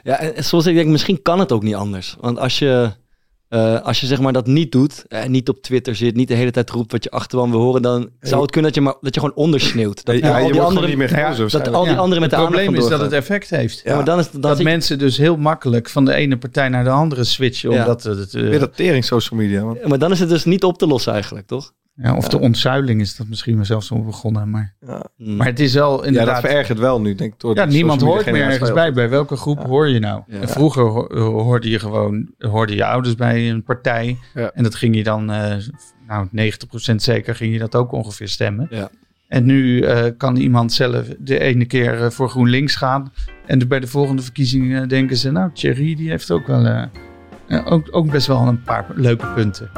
[0.03, 0.19] ja.
[0.19, 2.17] en, en soms denk ik, misschien kan het ook niet anders.
[2.21, 2.91] Want als je,
[3.49, 6.35] eh, als je zeg maar dat niet doet, en niet op Twitter zit, niet de
[6.35, 8.97] hele tijd roept wat je achterban wil horen, dan zou het kunnen dat je, maar,
[9.01, 10.05] dat je gewoon ondersneeuwt.
[10.05, 12.31] Dat, Ja, al je die anderen, niet meer dat al die Ja, anderen met het
[12.31, 13.81] de aandacht probleem is dat het effect heeft.
[13.85, 16.85] Ja, maar dan is, dan dat mensen dus heel makkelijk van de ene partij naar
[16.85, 17.71] de andere switchen.
[17.71, 17.81] Ja.
[17.81, 19.65] Omdat het, eh, Weer dat tering social media.
[19.65, 19.79] man.
[19.85, 21.73] maar dan is het dus niet op te lossen eigenlijk, toch?
[21.97, 24.51] Ja, of de ontzuiling is dat misschien wel zelfs al begonnen.
[24.51, 24.75] Maar,
[25.17, 25.37] Hmm.
[25.37, 26.41] maar het is wel Ja, dat inderdaad...
[26.41, 27.41] verergert wel nu, denk ik.
[27.41, 28.93] Door Ja, niemand hoort meer ergens bij.
[28.93, 30.23] Bij welke groep hoor je nou?
[30.27, 30.41] Ja.
[30.41, 34.19] En vroeger ho- hoorde je gewoon, hoorde je ouders bij een partij.
[34.35, 34.51] Ja.
[34.55, 35.57] En dat ging je dan, eh
[36.07, 38.67] nou 90% zeker ging je dat ook ongeveer stemmen.
[38.71, 38.89] Ja.
[39.29, 43.13] En nu eh, kan iemand zelf de ene keer eh, voor GroenLinks gaan.
[43.47, 46.89] En de- bij de volgende verkiezingen denken ze, nou Thierry die heeft ook wel,
[47.65, 49.71] ook, ook best wel een paar leuke punten.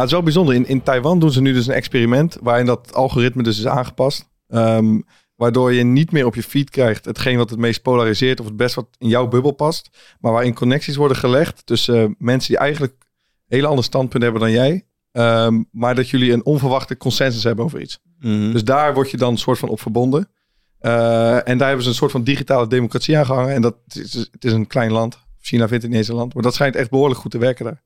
[0.00, 0.54] Het is wel bijzonder.
[0.54, 4.28] In, in Taiwan doen ze nu dus een experiment waarin dat algoritme dus is aangepast.
[4.48, 5.00] Ehm,
[5.36, 8.56] waardoor je niet meer op je feed krijgt hetgeen wat het meest polariseert of het
[8.56, 9.88] best wat in jouw bubbel past.
[10.20, 14.50] Maar waarin connecties worden gelegd tussen mensen die eigenlijk een hele ander standpunt hebben dan
[14.50, 14.86] jij.
[15.12, 17.98] Ehm, maar dat jullie een onverwachte consensus hebben over iets.
[18.18, 18.52] Mhm.
[18.52, 20.28] Dus daar word je dan een soort van op verbonden.
[20.78, 23.54] Eh, en daar hebben ze een soort van digitale democratie aan gehangen.
[23.54, 25.24] En dat is, het is een klein land.
[25.40, 26.34] China vindt het niet eens een land.
[26.34, 27.82] Maar dat schijnt echt behoorlijk goed te werken daar.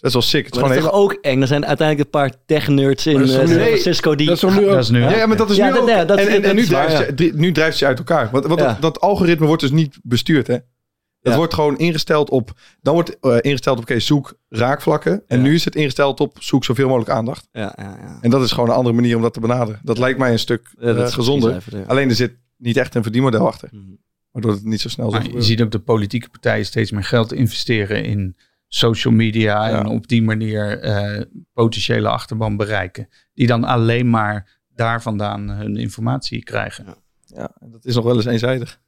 [0.00, 0.44] Dat is wel sick.
[0.44, 1.40] Het is Maar dat gewoon is toch ook eng?
[1.40, 4.26] Er zijn uiteindelijk een paar tech-nerds in is eh, San Francisco die...
[4.26, 4.70] Dat is nu ook...
[4.70, 5.88] Dat is nu Ja, ja, maar dat is Ja, nu ook.
[5.88, 8.28] ja, dat- en, en, dat en nu, drijft je, drie- nu drijft je uit elkaar.
[8.32, 8.66] Want, want Ja.
[8.66, 10.54] dat, dat algoritme wordt dus niet bestuurd, hè?
[10.54, 11.36] Het Ja.
[11.36, 12.52] wordt gewoon ingesteld op...
[12.82, 15.22] Dan wordt eh, ingesteld op, oké, zoek raakvlakken.
[15.26, 15.42] En Ja.
[15.42, 17.48] nu is het ingesteld op zoek zoveel mogelijk aandacht.
[17.52, 18.18] Ja, ja, ja.
[18.20, 19.80] En dat is gewoon een andere manier om dat te benaderen.
[19.82, 21.50] Dat lijkt mij een stuk Ja, dat eh, is gezonder.
[21.50, 21.84] precies even, ja.
[21.86, 23.68] Alleen er zit niet echt een verdienmodel achter.
[23.72, 23.82] Mhm.
[24.30, 27.32] Waardoor het niet zo snel Maar je ziet ook de politieke partijen steeds meer geld
[27.32, 28.36] investeren in
[28.72, 29.78] social media Ja.
[29.78, 31.20] en op die manier eh,
[31.52, 33.08] potentiële achterban bereiken.
[33.34, 36.84] Die dan alleen maar daar vandaan hun informatie krijgen.
[37.24, 38.80] Ja, en dat is nog wel eens eenzijdig.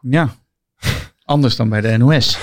[0.00, 0.34] Ja,
[1.24, 2.38] anders dan bij de NOS.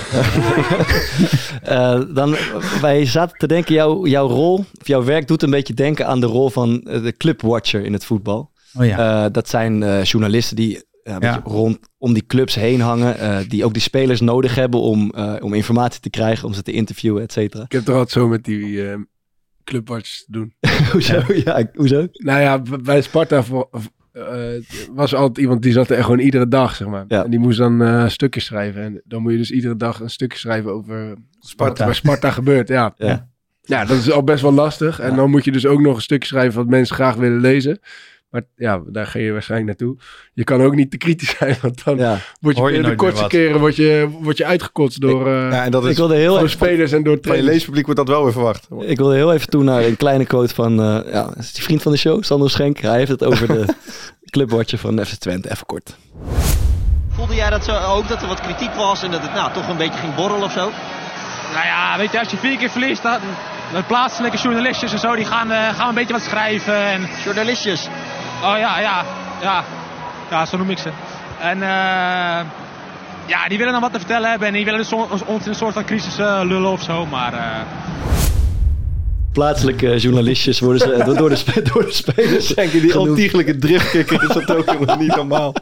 [1.62, 2.36] Eh, dan,
[2.80, 6.20] wij zaten te denken, jouw, jouw rol, of jouw werk doet een beetje denken aan
[6.20, 8.50] de rol van eh, de clubwatcher in het voetbal.
[8.78, 9.28] Oh ja.
[9.28, 11.40] Dat zijn journalisten die een Ja.
[11.44, 15.34] rond om die clubs heen hangen, eh, die ook die spelers nodig hebben om, eh,
[15.40, 17.62] om informatie te krijgen, om ze te interviewen, et cetera.
[17.64, 18.96] Ik heb er altijd zo met die eh
[19.64, 20.54] clubwatches te doen.
[20.92, 21.22] hoezo?
[21.44, 22.06] Ja, hoezo?
[22.12, 23.42] Nou ja, bij Sparta
[24.94, 27.04] was altijd iemand die zat er gewoon iedere dag, zeg maar.
[27.08, 27.24] Ja.
[27.24, 28.82] En die moest dan eh, stukjes schrijven.
[28.82, 31.80] En dan moet je dus iedere dag een stukje schrijven over wat Sparta.
[31.80, 32.68] er bij Sparta gebeurt.
[32.68, 32.94] Ja.
[32.96, 33.28] Ja.
[33.62, 35.00] ja, dat is al best wel lastig.
[35.00, 37.78] En dan moet je dus ook nog een stukje schrijven wat mensen graag willen lezen.
[38.30, 39.98] Maar ja, daar ga je waarschijnlijk naartoe.
[40.32, 42.18] Je kan ook niet te kritisch zijn, want dan Ja.
[42.40, 45.64] word je, Hoor je de kortste keren word je, word je uitgekotst door, eh Ja,
[45.64, 47.52] en dat Ik wilde heel door even spelers en door van je trainers.
[47.52, 48.68] leespubliek wordt dat wel weer verwacht.
[48.80, 51.82] Ik wilde heel even toe naar een kleine quote van eh, ja, is die vriend
[51.82, 52.78] van de show, Sander Schenk.
[52.78, 53.64] Hij heeft het over de
[54.34, 55.50] clubwatcher van FC Twente.
[55.50, 55.96] Even kort.
[57.10, 59.68] Voelde jij dat zo ook, dat er wat kritiek was en dat het nou toch
[59.68, 60.70] een beetje ging borrelen of zo?
[61.54, 63.18] Nou ja, weet je, als je vier keer verliest, dan,
[63.74, 66.74] de plaatselijke journalistjes en zo, die gaan, eh, gaan een beetje wat schrijven.
[66.74, 67.88] En, Journalistjes.
[68.42, 69.04] Oh ja, ja,
[69.42, 69.64] ja,
[70.30, 70.90] ja, zo noem ik ze.
[71.40, 72.46] En eh,
[73.26, 75.54] ja, die willen dan wat te vertellen hebben en die willen dus ons in een
[75.54, 77.06] soort van crisis eh, lullen of zo.
[77.06, 77.60] Maar eh,
[79.32, 82.46] Plaatselijke journalistjes worden ze door, door, de, door de spelers.
[82.54, 85.54] Denk je, die ontiegelijke driftkikker is dat ook jongen, niet normaal.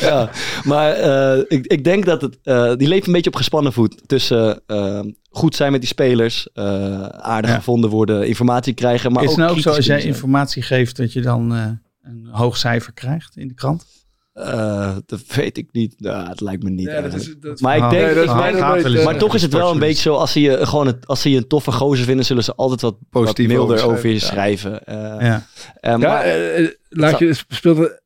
[0.00, 0.28] ja,
[0.64, 2.38] maar eh, ik, ik denk dat het.
[2.44, 4.02] eh, die leeft een beetje op gespannen voet.
[4.08, 6.64] Tussen eh, goed zijn met die spelers, eh,
[7.08, 7.56] aardig Ja.
[7.56, 9.12] gevonden worden, informatie krijgen.
[9.12, 11.62] Maar is het nou ook zo als jij informatie geeft dat je dan eh,
[12.06, 13.86] een hoog cijfer krijgt in de krant?
[14.32, 16.00] Eh, dat weet ik niet.
[16.00, 16.86] Nou, het lijkt me niet.
[16.86, 17.90] Ja, dat is, dat maar ik Oh.
[17.90, 18.04] denk.
[18.06, 20.66] Nee, dat Ah, eh, maar toch is het wel een beetje zo, als ze je,
[20.66, 24.08] gewoon het, als ze je een toffe gozer vinden, zullen ze altijd wat, milder over
[24.08, 24.84] je schrijven, schrijven.
[25.20, 25.46] Eh, Ja.
[25.80, 27.98] eh, Ja, maar eh, eh, laat je, speelt dat, ik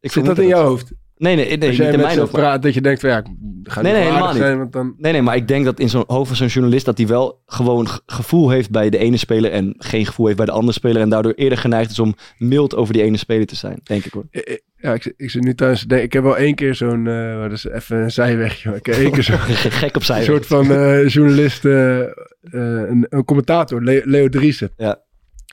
[0.00, 0.92] zit vermoed dat in jouw hoofd?
[1.20, 3.18] Nee, nee, nee, Als niet jij in met mijn praat, dat je denkt van ja,
[3.18, 3.24] ik
[3.62, 4.94] ga Nee, niet nee, helemaal want dan...
[4.98, 7.42] Nee, nee, maar ik denk dat in zo'n hoofd van zo'n journalist dat hij wel
[7.46, 10.72] gewoon ge- gevoel heeft bij de ene speler en geen gevoel heeft bij de andere
[10.72, 14.04] speler en daardoor eerder geneigd is om mild over die ene speler te zijn, denk
[14.04, 14.24] ik hoor.
[14.30, 15.84] Eh, eh, Ja, ik, ik zit nu thuis.
[15.86, 18.74] Ik heb wel één keer zo'n, eh dat is even een zijwegje.
[18.74, 19.38] Ik heb één keer zo'n
[19.80, 20.24] Gek op een zijn.
[20.24, 24.70] soort van eh, journalist, een, een commentator, Le- Leo Driessen.
[24.76, 25.00] Ja.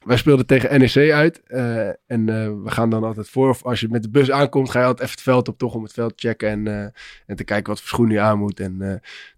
[0.07, 1.41] Wij speelden tegen NEC uit.
[1.47, 2.25] eh, en eh,
[2.63, 3.49] we gaan dan altijd voor.
[3.49, 5.73] Of als je met de bus aankomt, ga je altijd even het veld op, toch
[5.73, 6.49] om het veld te checken.
[6.49, 6.81] En, eh,
[7.25, 8.59] en te kijken wat voor schoen je aan moet.
[8.59, 8.89] En eh,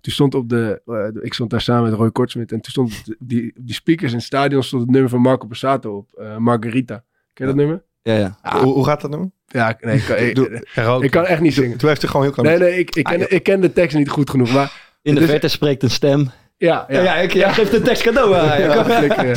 [0.02, 0.82] toen stond op de.
[1.22, 2.52] ik stond daar samen met Roy Kortsmit.
[2.52, 5.48] En toen stond de- die, die speakers in het stadion stond het nummer van Marco
[5.48, 6.10] Passato op.
[6.20, 7.04] eh, Margarita.
[7.34, 7.84] Ken je dat nummer?
[8.02, 8.38] Ja, ja.
[8.62, 9.30] Hoe, hoe gaat dat nou?
[9.48, 11.06] Ja, ik- nee, ik, kan- ik, Doe- Karaoke.
[11.06, 11.78] ik kan echt niet zingen.
[11.78, 12.60] Toen heeft hij gewoon heel klein.
[12.60, 14.54] Nee, nee, ik, ik, ken, ik ken de tekst niet goed genoeg.
[14.54, 16.30] Maar In de Dus- verte spreekt een stem.
[16.60, 17.01] Ja, ja.
[17.01, 18.62] Ja, ik, jij geeft de tekst cadeau aan.
[18.62, 19.36] Ja, flikker, ja.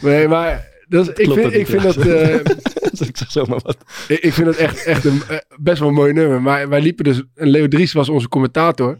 [0.08, 2.34] Nee, maar dat ik, vind, ik vind dat, eh,
[3.08, 3.76] ik zeg zomaar wat.
[4.08, 6.42] ik, ik vind dat echt, echt een eh, best wel een mooi nummer.
[6.42, 8.98] Maar wij liepen dus, en Leo Dries was onze commentator.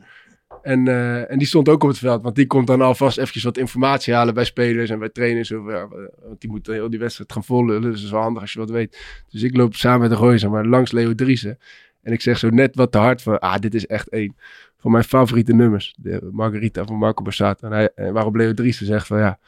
[0.63, 2.23] En, eh, en die stond ook op het veld.
[2.23, 5.53] Want die komt dan alvast eventjes wat informatie halen bij spelers en bij trainers.
[5.53, 5.89] Of, ja,
[6.23, 7.81] want die moeten heel die wedstrijd gaan volgen.
[7.81, 8.99] Dus het is wel handig als je wat weet.
[9.29, 11.59] Dus ik loop samen met de Royce maar langs Leo Driessen.
[12.03, 14.37] En ik zeg zo net wat te hard van, ah, dit is echt een
[14.79, 15.95] van mijn favoriete nummers.
[15.99, 17.67] De Margarita van Marco Borsato.
[17.67, 19.39] En, hij, en waarop Leo Driessen zegt van, ja,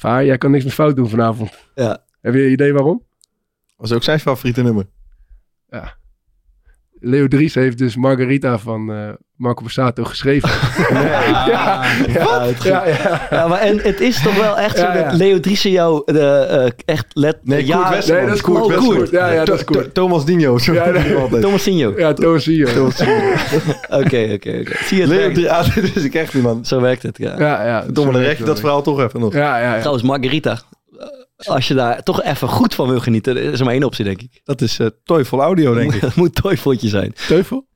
[0.00, 1.68] Va, jij kan niks meer fout doen vanavond.
[1.74, 2.04] Ja.
[2.20, 3.04] Heb je een idee waarom?
[3.76, 4.86] Was ook zijn favoriete nummer.
[7.00, 10.48] Leo Dries heeft dus Margarita van eh, Marco Borsato geschreven.
[10.94, 11.00] ja,
[11.46, 13.26] ja, Ja, het- ja, ja.
[13.30, 15.02] Ja, maar en het is toch wel echt zo Ja, ja.
[15.04, 17.36] dat Leo Driessen jou de, eh, echt let...
[17.42, 18.78] Nee, ja, Koert nee, dat is Koert Koert.
[18.78, 18.84] Oh.
[18.86, 19.10] Koert.
[19.10, 19.84] Ja, ja, dat is Koert.
[19.84, 20.58] To- Thomas Dino.
[20.58, 21.16] Zo Ja, nee.
[21.96, 22.68] Ja, Toosio.
[23.88, 24.64] Oké, oké, oké.
[24.84, 25.28] Zie je het Leo
[25.94, 26.64] is ik echt niet, man.
[26.64, 27.34] Zo werkt het, ja.
[27.38, 27.84] Ja, ja.
[27.92, 29.32] Domme, dan red je dat verhaal toch even nog.
[29.32, 29.78] Ja, ja, ja.
[29.78, 30.58] Trouwens, Margarita.
[31.46, 34.04] Als je daar toch even goed van wil genieten, er is er maar één optie,
[34.04, 34.40] denk ik.
[34.44, 36.00] Dat is eh Teufel Audio, denk ik.
[36.00, 37.14] Het moet een tooivootje zijn.
[37.28, 37.68] Teufel?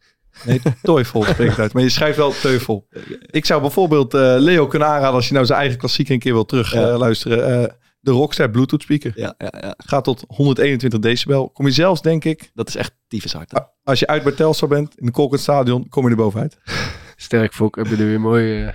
[0.45, 1.73] Nee, Teufel spreekt uit.
[1.73, 2.87] Maar je schrijft wel Teufel.
[3.31, 6.33] Ik zou bijvoorbeeld eh, Leo kunnen aanraden als je nou zijn eigen klassieker een keer
[6.33, 6.89] wil terug Ja.
[6.91, 7.63] eh, luisteren.
[7.63, 9.13] Eh, de Rockstar Bluetooth speaker.
[9.15, 9.75] Ja, ja, ja.
[9.77, 11.51] Gaat tot 121 decibel.
[11.51, 13.51] Kom je zelfs, denk ik, Dat is echt tyfus hard.
[13.51, 13.59] hè?
[13.59, 16.59] a- als je uit bij Telstar bent, in de Kolkend Stadion, kom je er bovenuit.
[17.17, 17.77] Sterk, Fok.
[17.77, 18.75] Heb je er weer mooi eh,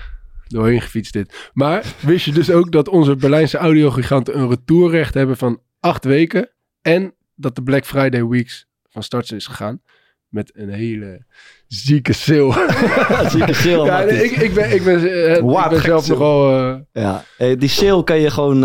[0.49, 1.49] doorheen gefietst dit.
[1.53, 6.49] Maar wist je dus ook dat onze Berlijnse audiogiganten een retourrecht hebben van acht weken.
[6.81, 9.81] En dat de Black Friday Weeks van start is gegaan.
[10.27, 11.25] Met een hele
[11.67, 12.53] zieke sale.
[13.31, 14.17] Zieke sale, ja, Matties.
[14.19, 16.19] nee, ik, ik ben, ik ben, eh, ik ben zelf sale.
[16.19, 16.57] nogal...
[16.93, 18.61] eh, Ja, eh, die sale kan je gewoon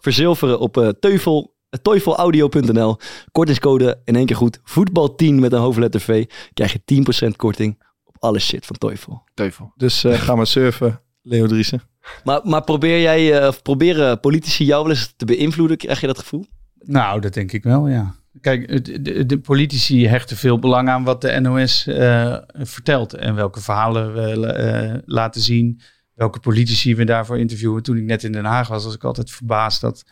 [0.00, 2.96] verzilveren op eh teufel, teufelaudio.nl.
[3.32, 4.60] Kortingscode in één keer goed.
[4.64, 6.26] Voetbal 10 met een hoofdletter V.
[6.54, 6.80] Krijg je
[7.30, 7.82] 10% korting
[8.22, 9.22] alle shit van Teufel.
[9.34, 9.72] teufel.
[9.76, 11.82] Dus eh, ga maar surfen, Leo Driessen.
[12.24, 15.76] Maar, maar probeer jij, eh, of proberen politici jou wel eens te beïnvloeden?
[15.76, 16.46] Krijg je dat gevoel?
[16.78, 18.14] Nou, dat denk ik wel, ja.
[18.40, 23.14] Kijk, de, de politici hechten veel belang aan wat de NOS eh, vertelt.
[23.14, 25.80] En welke verhalen we eh, laten zien.
[26.14, 27.82] Welke politici we daarvoor interviewen.
[27.82, 30.04] Toen ik net in Den Haag was, was ik altijd verbaasd dat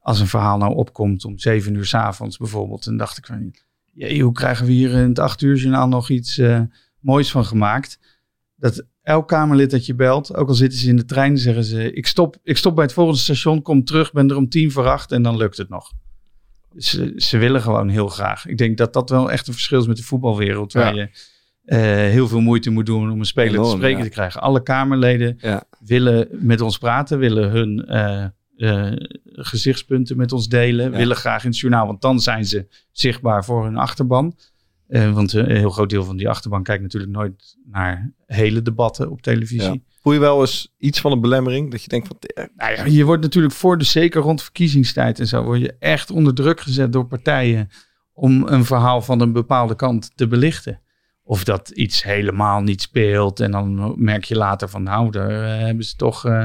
[0.00, 2.84] als een verhaal nou opkomt om zeven uur 's avonds bijvoorbeeld.
[2.84, 3.54] Dan dacht ik van,
[3.92, 6.60] jee, hoe krijgen we hier in het acht uur journaal nog iets eh,
[7.00, 7.98] moois van gemaakt?
[8.56, 11.92] Dat elk Kamerlid dat je belt, ook al zitten ze in de trein, zeggen ze,
[11.92, 14.86] ik stop, ik stop bij het volgende station, kom terug, ben er om tien voor
[14.88, 15.92] acht en dan lukt het nog.
[16.76, 18.46] Ze, ze willen gewoon heel graag.
[18.46, 20.72] Ik denk dat dat wel echt een verschil is met de voetbalwereld.
[20.72, 21.02] Waar Ja.
[21.02, 21.10] je
[21.64, 21.78] eh,
[22.12, 24.04] heel veel moeite moet doen om een speler Enorm, te spreken ja.
[24.04, 24.40] te krijgen.
[24.40, 25.64] Alle Kamerleden Ja.
[25.84, 28.24] willen met ons praten, willen hun eh,
[28.56, 28.92] eh,
[29.24, 30.90] gezichtspunten met ons delen.
[30.90, 34.36] Willen graag in het journaal, want dan zijn ze zichtbaar voor hun achterban.
[34.88, 39.10] Eh, want een heel groot deel van die achterban kijkt natuurlijk nooit naar hele debatten
[39.10, 39.72] op televisie.
[39.72, 39.76] Ja.
[40.02, 41.70] Voel je wel eens iets van een belemmering?
[41.70, 42.16] Dat je denkt van...
[42.20, 45.76] eh, Nou ja, je wordt natuurlijk voor de, zeker rond verkiezingstijd en zo, word je
[45.78, 47.68] echt onder druk gezet door partijen
[48.12, 50.80] om een verhaal van een bepaalde kant te belichten.
[51.22, 55.64] Of dat iets helemaal niet speelt en dan merk je later van nou, daar eh,
[55.64, 56.44] hebben ze toch eh,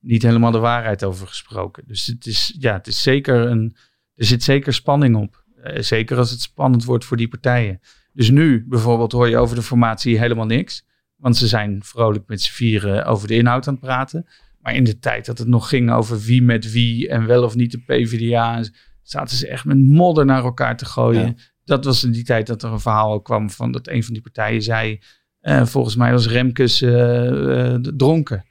[0.00, 1.84] niet helemaal de waarheid over gesproken.
[1.86, 3.76] Dus het is, ja, het is zeker een,
[4.14, 5.41] er zit zeker spanning op.
[5.62, 7.80] Eh, zeker als het spannend wordt voor die partijen.
[8.12, 10.84] Dus nu bijvoorbeeld hoor je over de formatie helemaal niks.
[11.16, 14.26] Want ze zijn vrolijk met z'n vieren over de inhoud aan het praten.
[14.60, 17.54] Maar in de tijd dat het nog ging over wie met wie en wel of
[17.54, 18.64] niet de PvdA,
[19.02, 21.26] zaten ze echt met modder naar elkaar te gooien.
[21.26, 21.34] Ja.
[21.64, 24.22] Dat was in die tijd dat er een verhaal kwam van dat een van die
[24.22, 25.00] partijen zei,
[25.40, 28.44] eh, volgens mij was Remkes eh, dronken.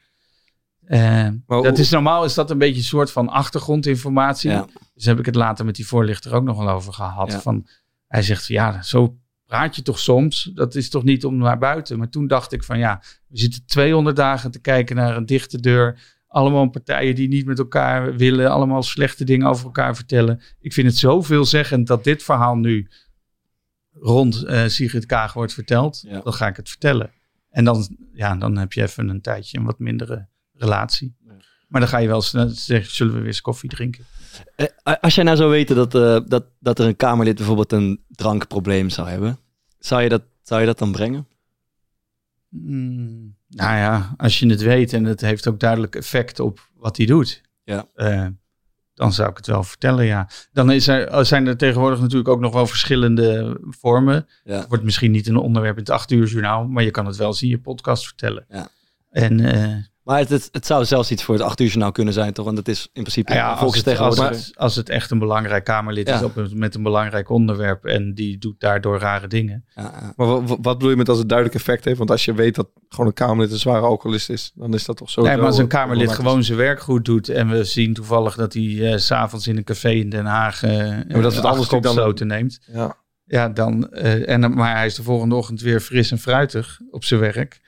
[0.91, 4.49] Eh, dat hoe- is normaal is dat een beetje een soort van achtergrondinformatie.
[4.51, 4.67] Ja.
[4.93, 7.31] Dus heb ik het later met die voorlichter ook nog wel over gehad.
[7.31, 7.39] Ja.
[7.39, 7.67] Van,
[8.07, 10.51] hij zegt, van, ja, zo praat je toch soms.
[10.53, 11.97] Dat is toch niet om naar buiten.
[11.97, 15.59] Maar toen dacht ik van, ja, we zitten 200 dagen te kijken naar een dichte
[15.59, 15.99] deur.
[16.27, 18.51] Allemaal partijen die niet met elkaar willen.
[18.51, 20.41] Allemaal slechte dingen over elkaar vertellen.
[20.59, 22.89] Ik vind het zo veelzeggend dat dit verhaal nu
[23.93, 26.03] rond eh Sigrid Kaag wordt verteld.
[26.07, 26.21] Ja.
[26.21, 27.11] Dan ga ik het vertellen.
[27.49, 30.29] En dan, ja, dan heb je even een tijdje een wat mindere
[30.61, 31.15] relatie.
[31.67, 34.05] Maar dan ga je wel snel zeggen, zullen we weer eens koffie drinken?
[34.55, 34.65] Eh,
[35.01, 38.89] als jij nou zou weten dat, eh, dat, dat er een Kamerlid bijvoorbeeld een drankprobleem
[38.89, 39.39] zou hebben,
[39.79, 41.27] zou je dat, zou je dat dan brengen?
[42.49, 46.97] Mm, nou ja, als je het weet en het heeft ook duidelijk effect op wat
[46.97, 47.85] hij doet, Ja.
[47.95, 48.27] eh,
[48.93, 50.29] dan zou ik het wel vertellen, ja.
[50.51, 54.27] Dan is er, zijn er tegenwoordig natuurlijk ook nog wel verschillende vormen.
[54.43, 54.57] Ja.
[54.57, 57.15] Het wordt misschien niet een onderwerp in het acht uur journaal, maar je kan het
[57.15, 58.45] wel zien in je podcast vertellen.
[58.49, 58.67] Ja.
[59.09, 62.13] En eh, Maar het, het, het zou zelfs iets voor het 8 uur journaal kunnen
[62.13, 62.45] zijn, toch?
[62.45, 65.63] Want dat is in principe ja, als, het, als, het, als het echt een belangrijk
[65.63, 66.25] Kamerlid is Ja.
[66.25, 69.65] op een- met een belangrijk onderwerp en die doet daardoor rare dingen.
[69.75, 70.13] Ja, ja.
[70.15, 71.97] Maar wa- wa- wat bedoel je met als het duidelijk effect heeft?
[71.97, 74.97] Want als je weet dat gewoon een Kamerlid een zware alcoholist is, dan is dat
[74.97, 75.21] toch zo.
[75.21, 78.53] Nee, maar als een Kamerlid gewoon zijn werk goed doet en we zien toevallig dat
[78.53, 81.69] hij eh, s s'avonds in een café in Den Haag eh maar dat het anders
[81.69, 82.59] dan- neemt.
[82.73, 82.97] Ja.
[83.25, 87.03] Ja, dan, eh, en, maar hij is de volgende ochtend weer fris en fruitig op
[87.03, 87.59] zijn werk.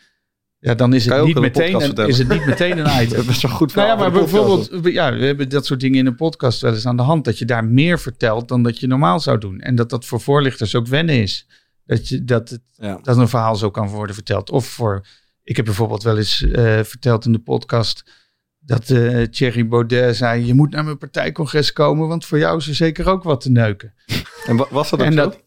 [0.63, 3.17] Ja, dan is het, niet meteen, een, is het niet meteen een item.
[3.25, 6.05] Dat is wel goed Nou ja, maar bijvoorbeeld, ja, we hebben dat soort dingen in
[6.05, 7.25] een podcast wel eens aan de hand.
[7.25, 9.59] Dat je daar meer vertelt dan dat je normaal zou doen.
[9.59, 11.47] En dat dat voor voorlichters ook wennen is.
[11.85, 12.99] Dat, je, dat, het, Ja.
[13.01, 14.49] dat een verhaal zo kan worden verteld.
[14.49, 15.05] Of voor,
[15.43, 18.03] ik heb bijvoorbeeld wel eens eh, verteld in de podcast
[18.59, 22.67] dat eh Thierry Baudet zei, je moet naar mijn partijcongres komen, want voor jou is
[22.67, 23.93] er zeker ook wat te neuken.
[24.45, 25.39] En wa- was dat ook En dat,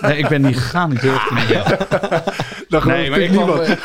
[0.00, 1.48] nee, ik ben niet gegaan, ik durfde niet.
[2.84, 3.60] Nee, maar ik, niemand.
[3.62, 3.76] kwam,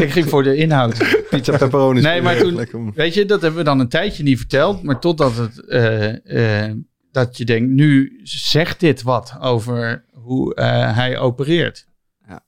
[0.06, 1.24] ik ging voor de inhoud.
[1.30, 2.00] Pizza pepperoni.
[2.00, 2.92] Nee, maar toen, Lekker.
[2.94, 4.82] weet je, dat hebben we dan een tijdje niet verteld.
[4.82, 6.76] Maar totdat het, eh, eh,
[7.10, 11.86] dat je denkt, nu zegt dit wat over hoe eh, hij opereert.
[12.28, 12.44] Ja.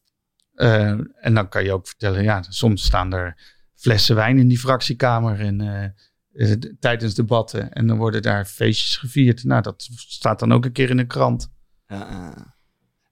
[0.55, 4.59] Eh, en dan kan je ook vertellen, ja, soms staan er flessen wijn in die
[4.59, 7.73] fractiekamer en, eh, eh, tijdens debatten.
[7.73, 9.45] En dan worden daar feestjes gevierd.
[9.45, 11.53] Nou, dat staat dan ook een keer in de krant.
[11.87, 12.09] Ja.
[12.09, 12.47] Eh, eh,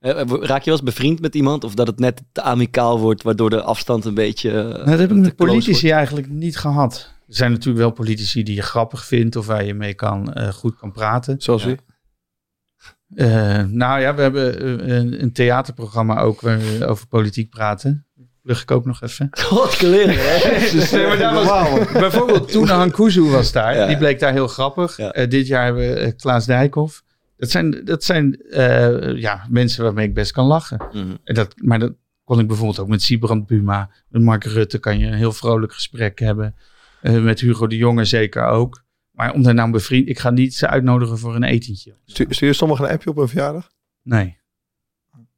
[0.03, 1.65] Raak je wel eens bevriend met iemand?
[1.65, 4.51] Of dat het net te amicaal wordt, waardoor de afstand een beetje...
[4.51, 5.97] eh, Nou, dat heb ik met politici wordt?
[5.97, 7.11] eigenlijk niet gehad.
[7.29, 10.49] Er zijn natuurlijk wel politici die je grappig vindt of waar je mee kan, eh,
[10.49, 11.37] goed kan praten.
[11.39, 11.69] Zoals Ja.
[11.69, 11.79] wie?
[13.15, 18.07] Eh, nou ja, we hebben eh, een, een theaterprogramma ook waar we over politiek praten.
[18.43, 19.29] Plug ik ook nog even.
[19.41, 19.87] God, hè?
[20.93, 23.77] Nee, maar daar was, bijvoorbeeld toen Hankuzu was daar.
[23.77, 23.87] Ja.
[23.87, 24.97] Die bleek daar heel grappig.
[24.97, 25.11] Ja.
[25.13, 27.03] Eh, dit jaar hebben we eh, Klaas Dijkhoff.
[27.43, 30.87] Dat zijn, dat zijn eh, ja, mensen waarmee ik best kan lachen.
[30.93, 31.17] Mhm.
[31.25, 31.93] En dat, maar dat
[32.25, 33.91] kon ik bijvoorbeeld ook met Siebrand Buma.
[34.09, 36.55] Met Mark Rutte kan je een heel vrolijk gesprek hebben.
[37.01, 38.85] Eh, met Hugo de Jonge zeker ook.
[39.11, 40.09] Maar om daar nou een bevriend...
[40.09, 41.97] Ik ga niet ze uitnodigen voor een etentje.
[42.05, 43.71] Stuur, stuur je sommigen een appje op een verjaardag?
[44.03, 44.39] Nee.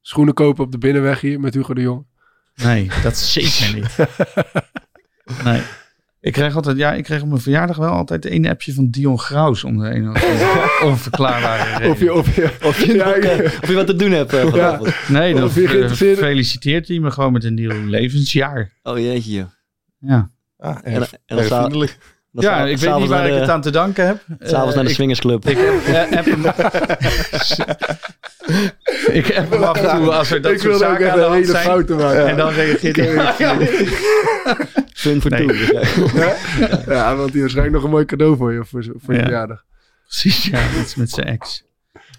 [0.00, 2.06] Schoenen kopen op de binnenweg hier met Hugo de Jong.
[2.54, 3.96] Nee, dat zeker niet.
[5.44, 5.62] Nee.
[6.24, 9.18] Ik kreeg altijd, ja, ik kreeg op mijn verjaardag wel altijd een appje van Dion
[9.18, 11.90] Graus om de een of andere onverklaarbare reden.
[11.90, 13.44] Of je, of je, Of je, Ja, nog, ja.
[13.44, 14.94] of je wat te doen hebt eh, vanavond.
[15.08, 18.72] Nee, dan Of je geïnteresseerd- feliciteert hij me gewoon met een nieuw levensjaar.
[18.82, 19.46] Oh jeetje.
[19.98, 21.88] Ja, Ah, En, erg, en dan
[22.42, 24.22] ja ik weet niet waar ik het aan te danken heb.
[24.40, 25.48] S'avonds Eh, naar de ik- swingersclub.
[25.48, 26.44] Ik heb, eh, hem,
[29.20, 31.24] ik heb hem af en toe als er dat ik soort zaken echt aan de
[31.24, 31.64] een hand hele zijn.
[31.64, 32.26] fouten maken.
[32.26, 33.14] En dan reageert hij.
[34.94, 35.46] Fun for Nee.
[35.46, 36.08] two.
[36.14, 36.36] Ja.
[36.88, 39.24] Ja, want die waarschijnlijk nog een mooi cadeau voor je, voor, je- voor je Ja.
[39.26, 39.64] verjaardag.
[40.08, 41.64] Precies, ja, iets met zijn ex.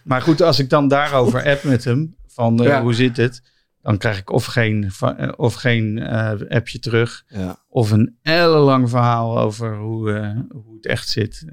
[0.03, 2.81] Maar goed, als ik dan daarover app met hem, van eh, Ja.
[2.81, 3.41] hoe zit het?
[3.85, 7.23] Dan krijg ik of geen, eh, of geen eh, appje terug.
[7.27, 7.63] Ja.
[7.69, 11.45] Of een ellenlang verhaal over hoe, eh, hoe het echt zit.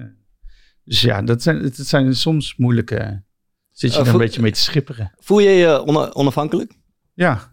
[0.83, 3.23] Dus ja, dat zijn, het zijn soms moeilijke...
[3.71, 5.11] Zit je Eh, er een beetje mee te schipperen.
[5.17, 6.73] Voel je je ona- onafhankelijk?
[7.13, 7.52] Ja.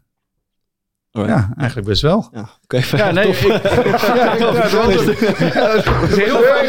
[1.13, 1.39] Alright.
[1.39, 2.29] Ja, eigenlijk best wel.
[2.33, 2.97] Ja, oké.
[2.97, 3.43] Ja, nee, tof.
[3.45, 6.69] ik, ja, ja, dat is heel fijn.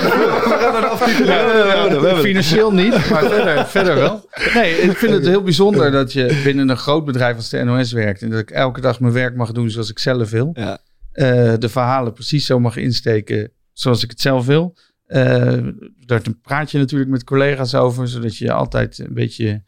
[2.18, 4.30] Financieel niet, maar verder, verder wel.
[4.54, 7.92] Nee, ik vind het heel bijzonder dat je binnen een groot bedrijf als de NOS
[7.92, 8.22] werkt.
[8.22, 10.50] En dat ik elke dag mijn werk mag doen zoals ik zelf wil.
[10.54, 10.78] Ja.
[11.12, 14.78] Eh, de verhalen precies zo mag insteken zoals ik het zelf wil.
[15.06, 15.58] Eh,
[16.06, 19.64] daar praat je natuurlijk met collega's over, zodat je altijd een beetje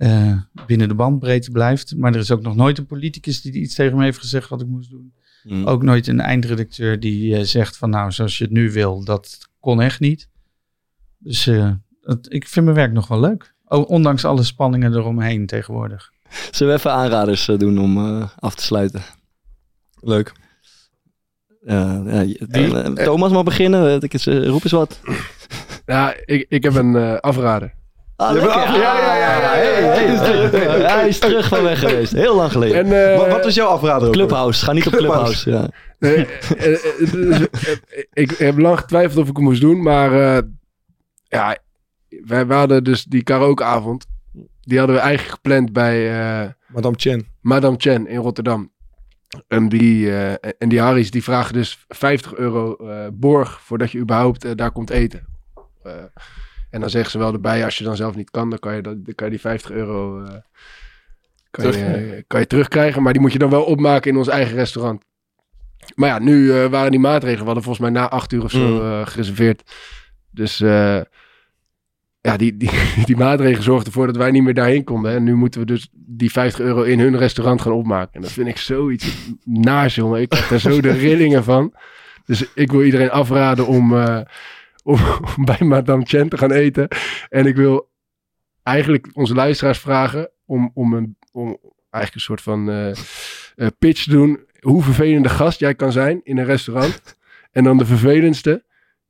[0.00, 0.32] eh,
[0.66, 1.96] binnen de bandbreedte blijft.
[1.96, 4.60] Maar er is ook nog nooit een politicus die iets tegen me heeft gezegd wat
[4.60, 5.12] ik moest doen.
[5.42, 5.66] Mm.
[5.66, 9.38] Ook nooit een eindredacteur die eh, zegt van nou, zoals je het nu wil, dat
[9.60, 10.28] kon echt niet.
[11.18, 11.70] Dus eh,
[12.02, 13.54] het- ik vind mijn werk nog wel leuk.
[13.64, 16.10] O- ondanks alle spanningen eromheen tegenwoordig.
[16.50, 19.02] Zullen we even aanraders eh, doen om eh, af te sluiten?
[20.00, 20.32] Leuk.
[22.94, 24.00] Thomas mag beginnen.
[24.02, 25.00] Ik roep eens wat.
[25.86, 27.74] Ja, ik, ik heb een eh, afrader.
[28.16, 28.34] Ah.
[28.36, 29.19] Ja, ja, ja.
[29.40, 32.12] Hey, hey, hij is terug van weg geweest.
[32.12, 32.76] Heel lang geleden.
[32.76, 34.10] En, eh, Wat, wat was jouw afrader?
[34.10, 34.64] Clubhouse.
[34.64, 35.42] Ga niet op Clubhouse.
[35.42, 35.72] Clubhouse.
[35.72, 35.88] Ja.
[35.98, 36.26] Nee,
[36.56, 37.46] eh, eh, dus,
[38.12, 40.42] ik heb lang getwijfeld of ik het moest doen, maar eh,
[41.28, 41.58] ja,
[42.08, 44.06] wij, wij hadden dus die karaokeavond.
[44.60, 47.26] Die hadden we eigenlijk gepland bij eh, Madame Chen.
[47.40, 48.72] Madame Chen in Rotterdam.
[49.48, 53.98] En die, eh, en die Harry's die vragen dus 50 euro eh, borg voordat je
[53.98, 55.26] überhaupt daar komt eten.
[56.70, 58.74] Eh, en dan zeggen ze wel erbij, als je dan zelf niet kan, dan kan
[58.74, 60.34] je, dan kan je die 50 euro eh,
[61.50, 63.02] kan je, Terug- kan je terugkrijgen.
[63.02, 65.02] Maar die moet je dan wel opmaken in ons eigen restaurant.
[65.94, 67.38] Maar ja, nu eh, waren die maatregelen.
[67.40, 68.80] We hadden volgens mij na acht uur of zo Mm.
[68.80, 69.62] eh, gereserveerd.
[70.30, 71.00] Dus eh,
[72.20, 72.70] ja, die, die,
[73.06, 75.12] die maatregelen zorgden ervoor dat wij niet meer daarheen konden.
[75.12, 78.12] En nu moeten we dus die 50 euro in hun restaurant gaan opmaken.
[78.14, 80.20] En dat vind ik zoiets naast, jongen.
[80.20, 81.74] Ik krijg er zo de rillingen van.
[82.24, 84.20] Dus ik wil iedereen afraden om, eh,
[84.90, 85.00] om,
[85.36, 86.88] om bij Madame Chen te gaan eten.
[87.28, 87.90] En ik wil
[88.62, 91.58] eigenlijk onze luisteraars vragen om, om, een, om
[91.90, 94.40] eigenlijk een soort van eh, eh, pitch te doen.
[94.60, 97.00] Hoe vervelende gast jij kan zijn in een restaurant.
[97.52, 98.64] En dan de vervelendste,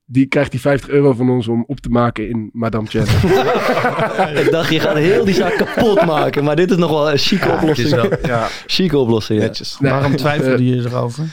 [0.04, 3.02] die krijgt die 50 euro van ons om op te maken in Madame Chen.
[4.44, 6.44] Ik dacht, je gaat heel die zaak kapot maken.
[6.44, 8.26] Maar dit is nog wel een chique Ja, oplossing.
[8.26, 9.46] Ja, Chique oplossing, ja.
[9.46, 9.78] netjes.
[9.80, 11.24] Nee, Waarom twijfelde eh, je erover?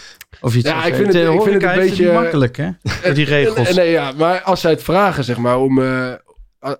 [0.41, 2.69] Of Ja, ik vind het- ik vind het een beetje- makkelijk, hè?
[3.03, 3.75] Met die regels.
[3.75, 5.81] Nee, ja, maar als zij het vragen, zeg maar, om...
[5.81, 6.13] eh,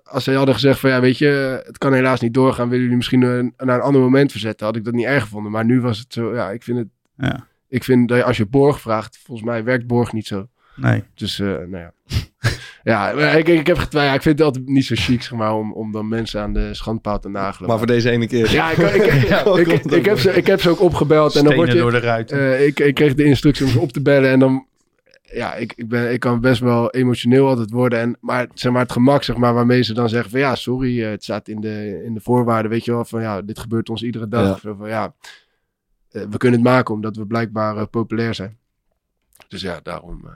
[0.04, 2.64] als zij hadden gezegd van, ja, weet je, het kan helaas niet doorgaan.
[2.66, 4.66] Willen jullie misschien een, naar een ander moment verzetten?
[4.66, 5.52] Had ik dat niet erg gevonden.
[5.52, 6.88] Maar nu was het zo, ja, ik vind het...
[7.16, 7.46] Ja.
[7.68, 10.46] Ik vind dat als je borg vraagt, volgens mij werkt borg niet zo.
[10.80, 11.04] Nee.
[11.14, 11.92] Dus, eh, nou ja.
[12.84, 14.16] ja, ik, ik heb getwijfeld.
[14.16, 16.74] Ik vind het altijd niet zo chic, zeg maar, om, om dan mensen aan de
[16.74, 17.68] schandpaal te nagelen.
[17.68, 18.50] Maar voor deze ene keer.
[18.52, 21.36] Ja, ik, ik, ik, Ja, ik, komt ik heb ze, ik heb ze ook opgebeld.
[21.36, 22.38] en dan word je, door de ruiten.
[22.38, 24.30] eh, ik, ik kreeg de instructie om ze op te bellen.
[24.30, 24.66] En dan,
[25.22, 27.98] ja, ik, ik, ben, ik kan best wel emotioneel altijd worden.
[27.98, 31.02] En, maar, zeg maar het gemak, zeg maar, waarmee ze dan zeggen van ja, sorry,
[31.04, 33.88] eh, het staat in de, in de voorwaarden, weet je wel, van ja, dit gebeurt
[33.88, 34.62] ons iedere dag.
[34.62, 34.74] Ja.
[34.74, 35.14] Van ja,
[36.10, 38.56] eh, we kunnen het maken omdat we blijkbaar populair zijn.
[39.48, 40.20] Dus ja, daarom.
[40.24, 40.30] eh,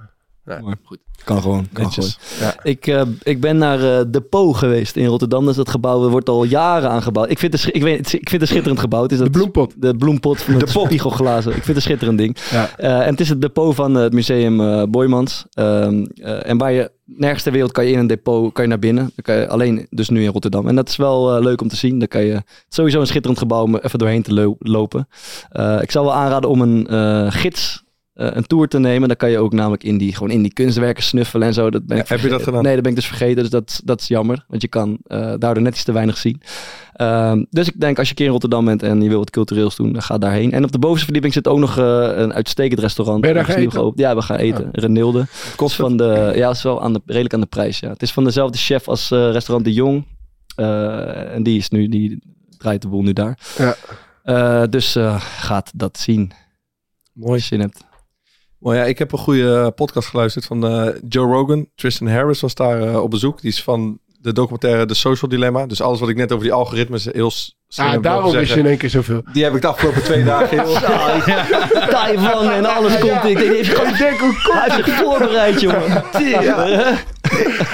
[0.45, 0.75] ja, Mooi.
[0.83, 0.99] goed.
[1.25, 1.67] Kan gewoon.
[1.73, 2.19] Kan Netjes.
[2.21, 2.53] gewoon.
[2.63, 5.41] Ik, eh, ik ben naar eh, De Po geweest in Rotterdam.
[5.41, 6.09] Dat is dat gebouw.
[6.09, 7.31] Wordt al jaren aangebouwd.
[7.31, 9.03] Ik vind het, ik weet, ik vind het een schitterend gebouw.
[9.03, 9.75] Het is De dat, bloempot.
[9.77, 11.51] de bloempot van de spiegelglazen.
[11.51, 12.37] Ik vind het een schitterend ding.
[12.51, 12.71] Ja.
[12.77, 15.45] Eh, en het is het depot van het museum eh Boymans.
[15.53, 18.71] Ehm, eh, en waar je nergens ter wereld kan je in een depot kan je
[18.71, 19.03] naar binnen.
[19.05, 20.69] Dan kan je alleen dus nu in Rotterdam.
[20.69, 21.99] En dat is wel leuk om te zien.
[21.99, 25.09] Dan kan je sowieso een schitterend gebouw om even doorheen te lo- lopen.
[25.51, 27.83] Eh, ik zou wel aanraden om een eh, gids
[28.27, 29.09] een tour te nemen.
[29.09, 31.71] Dan kan je ook namelijk in die, gewoon in die kunstwerken snuffelen en zo.
[31.71, 32.63] Dat ben Ja, ik heb je dat gedaan?
[32.63, 33.43] Nee, dat ben ik dus vergeten.
[33.43, 34.45] Dus dat, dat is jammer.
[34.49, 36.43] Want je kan eh, daardoor net iets te weinig zien.
[36.93, 39.31] Ehm, dus ik denk als je een keer in Rotterdam bent en je wil wat
[39.31, 40.53] cultureels doen, dan ga daarheen.
[40.53, 43.21] En op de bovenste verdieping zit ook nog eh, een uitstekend restaurant.
[43.21, 43.93] Ben je daar gaan.
[43.95, 44.69] Ja, we gaan eten.
[44.73, 45.27] Renilde.
[45.57, 47.79] Kost van de, ja, het is wel aan de, redelijk aan de prijs.
[47.79, 47.89] Ja.
[47.89, 50.05] Het is van dezelfde chef als eh, restaurant De Jong.
[50.57, 52.23] Eh, en die is nu, die
[52.59, 53.39] draait de boel nu daar.
[53.59, 53.77] Ja.
[54.23, 56.33] Eh, dus eh, gaat dat zien.
[57.13, 57.33] Mooi.
[57.33, 57.85] Als je zin hebt.
[58.63, 61.67] Maar ja, ik heb een goede podcast geluisterd van eh, Joe Rogan.
[61.75, 63.41] Tristan Harris was daar eh, op bezoek.
[63.41, 65.67] Die is van de documentaire The Social Dilemma.
[65.67, 67.31] Dus alles wat ik net over die algoritmes heel
[67.77, 69.23] Ah, daarom is je in één keer zoveel.
[69.33, 70.75] Die heb ik de afgelopen twee dagen heel...
[71.89, 73.25] Taiwan en alles komt.
[73.25, 75.91] Ik denk, gewoon denk, hij heeft zich voorbereid, jongen.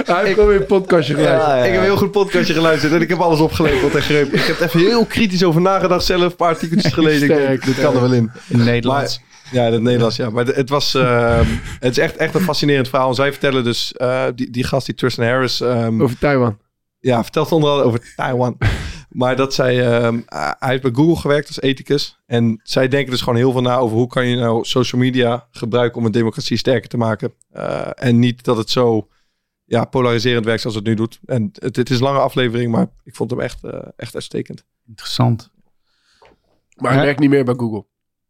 [0.05, 1.51] Hij heeft gewoon weer een podcastje geluisterd.
[1.51, 1.65] Ja, ja.
[1.65, 4.39] Ik heb een heel goed podcastje geluisterd en ik heb alles opgeleverd en gegrepen.
[4.39, 6.23] Ik heb er even heel kritisch over nagedacht zelf.
[6.23, 7.23] Een paar artikeltjes gelezen.
[7.23, 8.31] Ik denk, Sterk, dit kan er wel in.
[8.49, 9.21] In Nederland.
[9.53, 10.31] Ja, in het Nederlands, ja.
[10.31, 10.95] Maar het was...
[10.95, 11.47] ehm,
[11.81, 13.09] het is echt, echt een fascinerend verhaal.
[13.09, 13.93] En zij vertellen dus...
[13.93, 15.61] eh, die, die gast, die Tristan Harris...
[15.61, 16.59] ehm, Over Taiwan.
[16.99, 18.59] ja, vertelt onder andere over Taiwan.
[19.09, 22.21] Maar dat zij, ehm, hij heeft bij Google gewerkt als ethicus.
[22.27, 25.47] En zij denken dus gewoon heel veel na over hoe kan je nou social media
[25.51, 27.33] gebruiken om een democratie sterker te maken.
[27.51, 29.09] Eh, en niet dat het zo
[29.65, 31.21] ja, polariserend werkt zoals het nu doet.
[31.25, 34.65] En het, het is een lange aflevering, maar ik vond hem echt, eh, echt uitstekend.
[34.89, 35.51] Interessant.
[36.77, 37.05] Maar hij Ja.
[37.07, 37.85] werkt niet meer bij Google.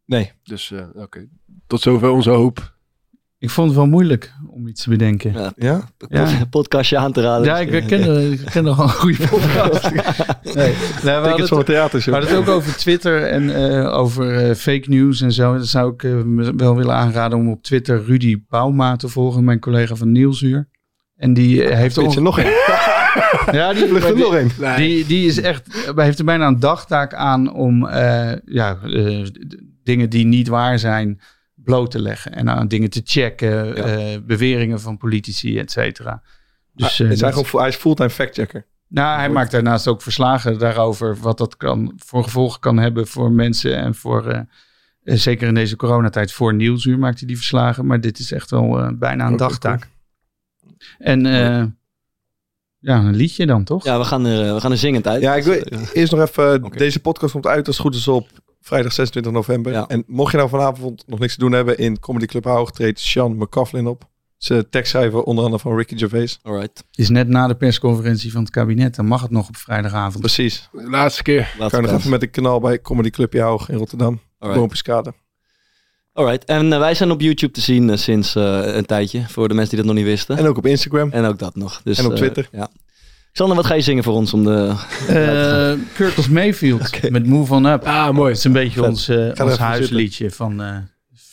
[0.09, 0.33] Nee.
[0.43, 1.29] Dus eh, oké.
[1.67, 2.77] Tot zover onze hoop.
[3.39, 5.33] Ik vond het wel moeilijk om iets te bedenken.
[5.33, 5.89] Ja, Ja?
[6.09, 6.45] Ja.
[6.51, 7.47] podcastje aan te raden.
[7.47, 9.91] Ja, ik ken, ik ken nog wel een goede podcast.
[9.93, 12.03] Nee, nee, we het theater.
[12.05, 15.57] We hadden het ook over Twitter en eh, over eh, fake news en zo.
[15.57, 19.61] Dat zou ik me wel willen aanraden om op Twitter Rudy Bauma te volgen, mijn
[19.61, 20.69] collega van Nieuwsuur.
[21.17, 22.53] En die heeft Weet je nog één?
[23.53, 24.51] Ja, die, Ligt er nog één?
[24.77, 29.27] Die, die is echt, hij heeft er bijna een dagtaak aan om eh, ja, eh,
[29.89, 31.21] dingen die niet waar zijn
[31.55, 32.35] bloot te leggen.
[32.35, 36.23] En aan dingen te checken, eh, beweringen van politici, et cetera.
[36.75, 38.67] Dus, hij, eh, is hij, gewoon, hij is fulltime factchecker.
[38.89, 43.33] nou, hij maakt daarnaast ook verslagen daarover wat dat kan, voor gevolgen kan hebben voor
[43.33, 44.47] mensen en voor,
[45.09, 47.87] eh, zeker in deze coronatijd, voor Nieuwsuur maakt hij die verslagen.
[47.87, 49.89] Maar dit is echt wel eh, bijna een dagtaak.
[50.99, 51.65] En eh,
[52.79, 53.85] ja, een liedje dan toch?
[53.85, 55.23] Ja, we gaan er, we gaan er zingend uit.
[55.23, 55.55] Ja, ik wil
[55.93, 56.63] eerst nog even.
[56.77, 58.29] Deze podcast komt uit als het goed is op
[58.69, 59.73] vrijdag 26 november.
[59.73, 59.87] Ja.
[59.87, 63.01] En mocht je nou vanavond nog niks te doen hebben in Comedy Club Haug, treedt
[63.01, 64.09] Sean McCaughlin op.
[64.37, 66.39] Ze tekstschrijver onder andere van Ricky Gervais.
[66.43, 66.85] Alright.
[66.95, 68.95] is net na de persconferentie van het kabinet.
[68.95, 70.21] Dan mag het nog op vrijdagavond.
[70.21, 70.69] Precies.
[70.73, 71.55] Laatste keer.
[71.59, 74.21] Laatste Kan je nog even met een kanaal bij Comedy Club Haug in Rotterdam.
[74.39, 75.13] Boompjeskade.
[76.13, 76.45] Alright.
[76.45, 79.25] En eh, wij zijn op YouTube te zien eh, sinds eh, een tijdje.
[79.29, 80.37] Voor de mensen die dat nog niet wisten.
[80.37, 81.11] En ook op Instagram.
[81.11, 81.81] En ook dat nog.
[81.85, 82.49] Dus, En op Twitter.
[82.53, 82.71] ja.
[83.39, 84.75] Sander, wat ga je zingen voor ons om de...
[85.09, 87.85] Eh, Curtis Mayfield met Move On Up.
[87.85, 88.29] Ah, mooi.
[88.29, 88.89] Het is een beetje Vet.
[88.89, 90.77] ons, eh, er ons huisliedje van, eh,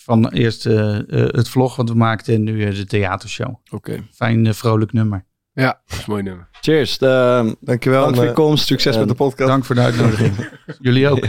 [0.04, 3.56] van eerst het vlog wat we maakten en nu de theatershow.
[3.72, 4.00] Oké.
[4.14, 5.26] Fijn, vrolijk nummer.
[5.54, 6.48] Ja, dat is een mooi nummer.
[6.62, 6.98] Cheers.
[6.98, 8.04] eh, Dankjewel.
[8.04, 8.66] Dank voor je komst.
[8.66, 9.50] Succes met de podcast.
[9.50, 10.50] Dank voor de uitnodiging.
[10.82, 11.28] Jullie ook.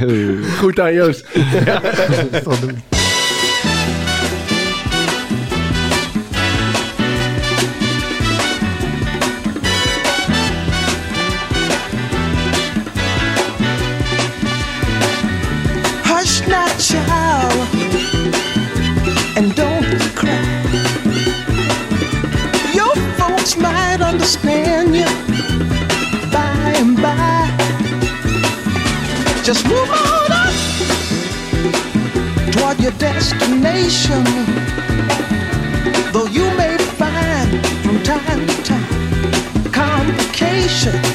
[0.58, 1.26] Goed aan Joost.
[19.36, 19.84] and don't
[20.14, 20.62] cry.
[22.72, 25.04] Your folks might understand you
[26.32, 27.50] by and by.
[29.44, 30.54] Just move on up
[32.52, 34.24] toward your destination.
[36.12, 41.06] Though you may find from time to time complications.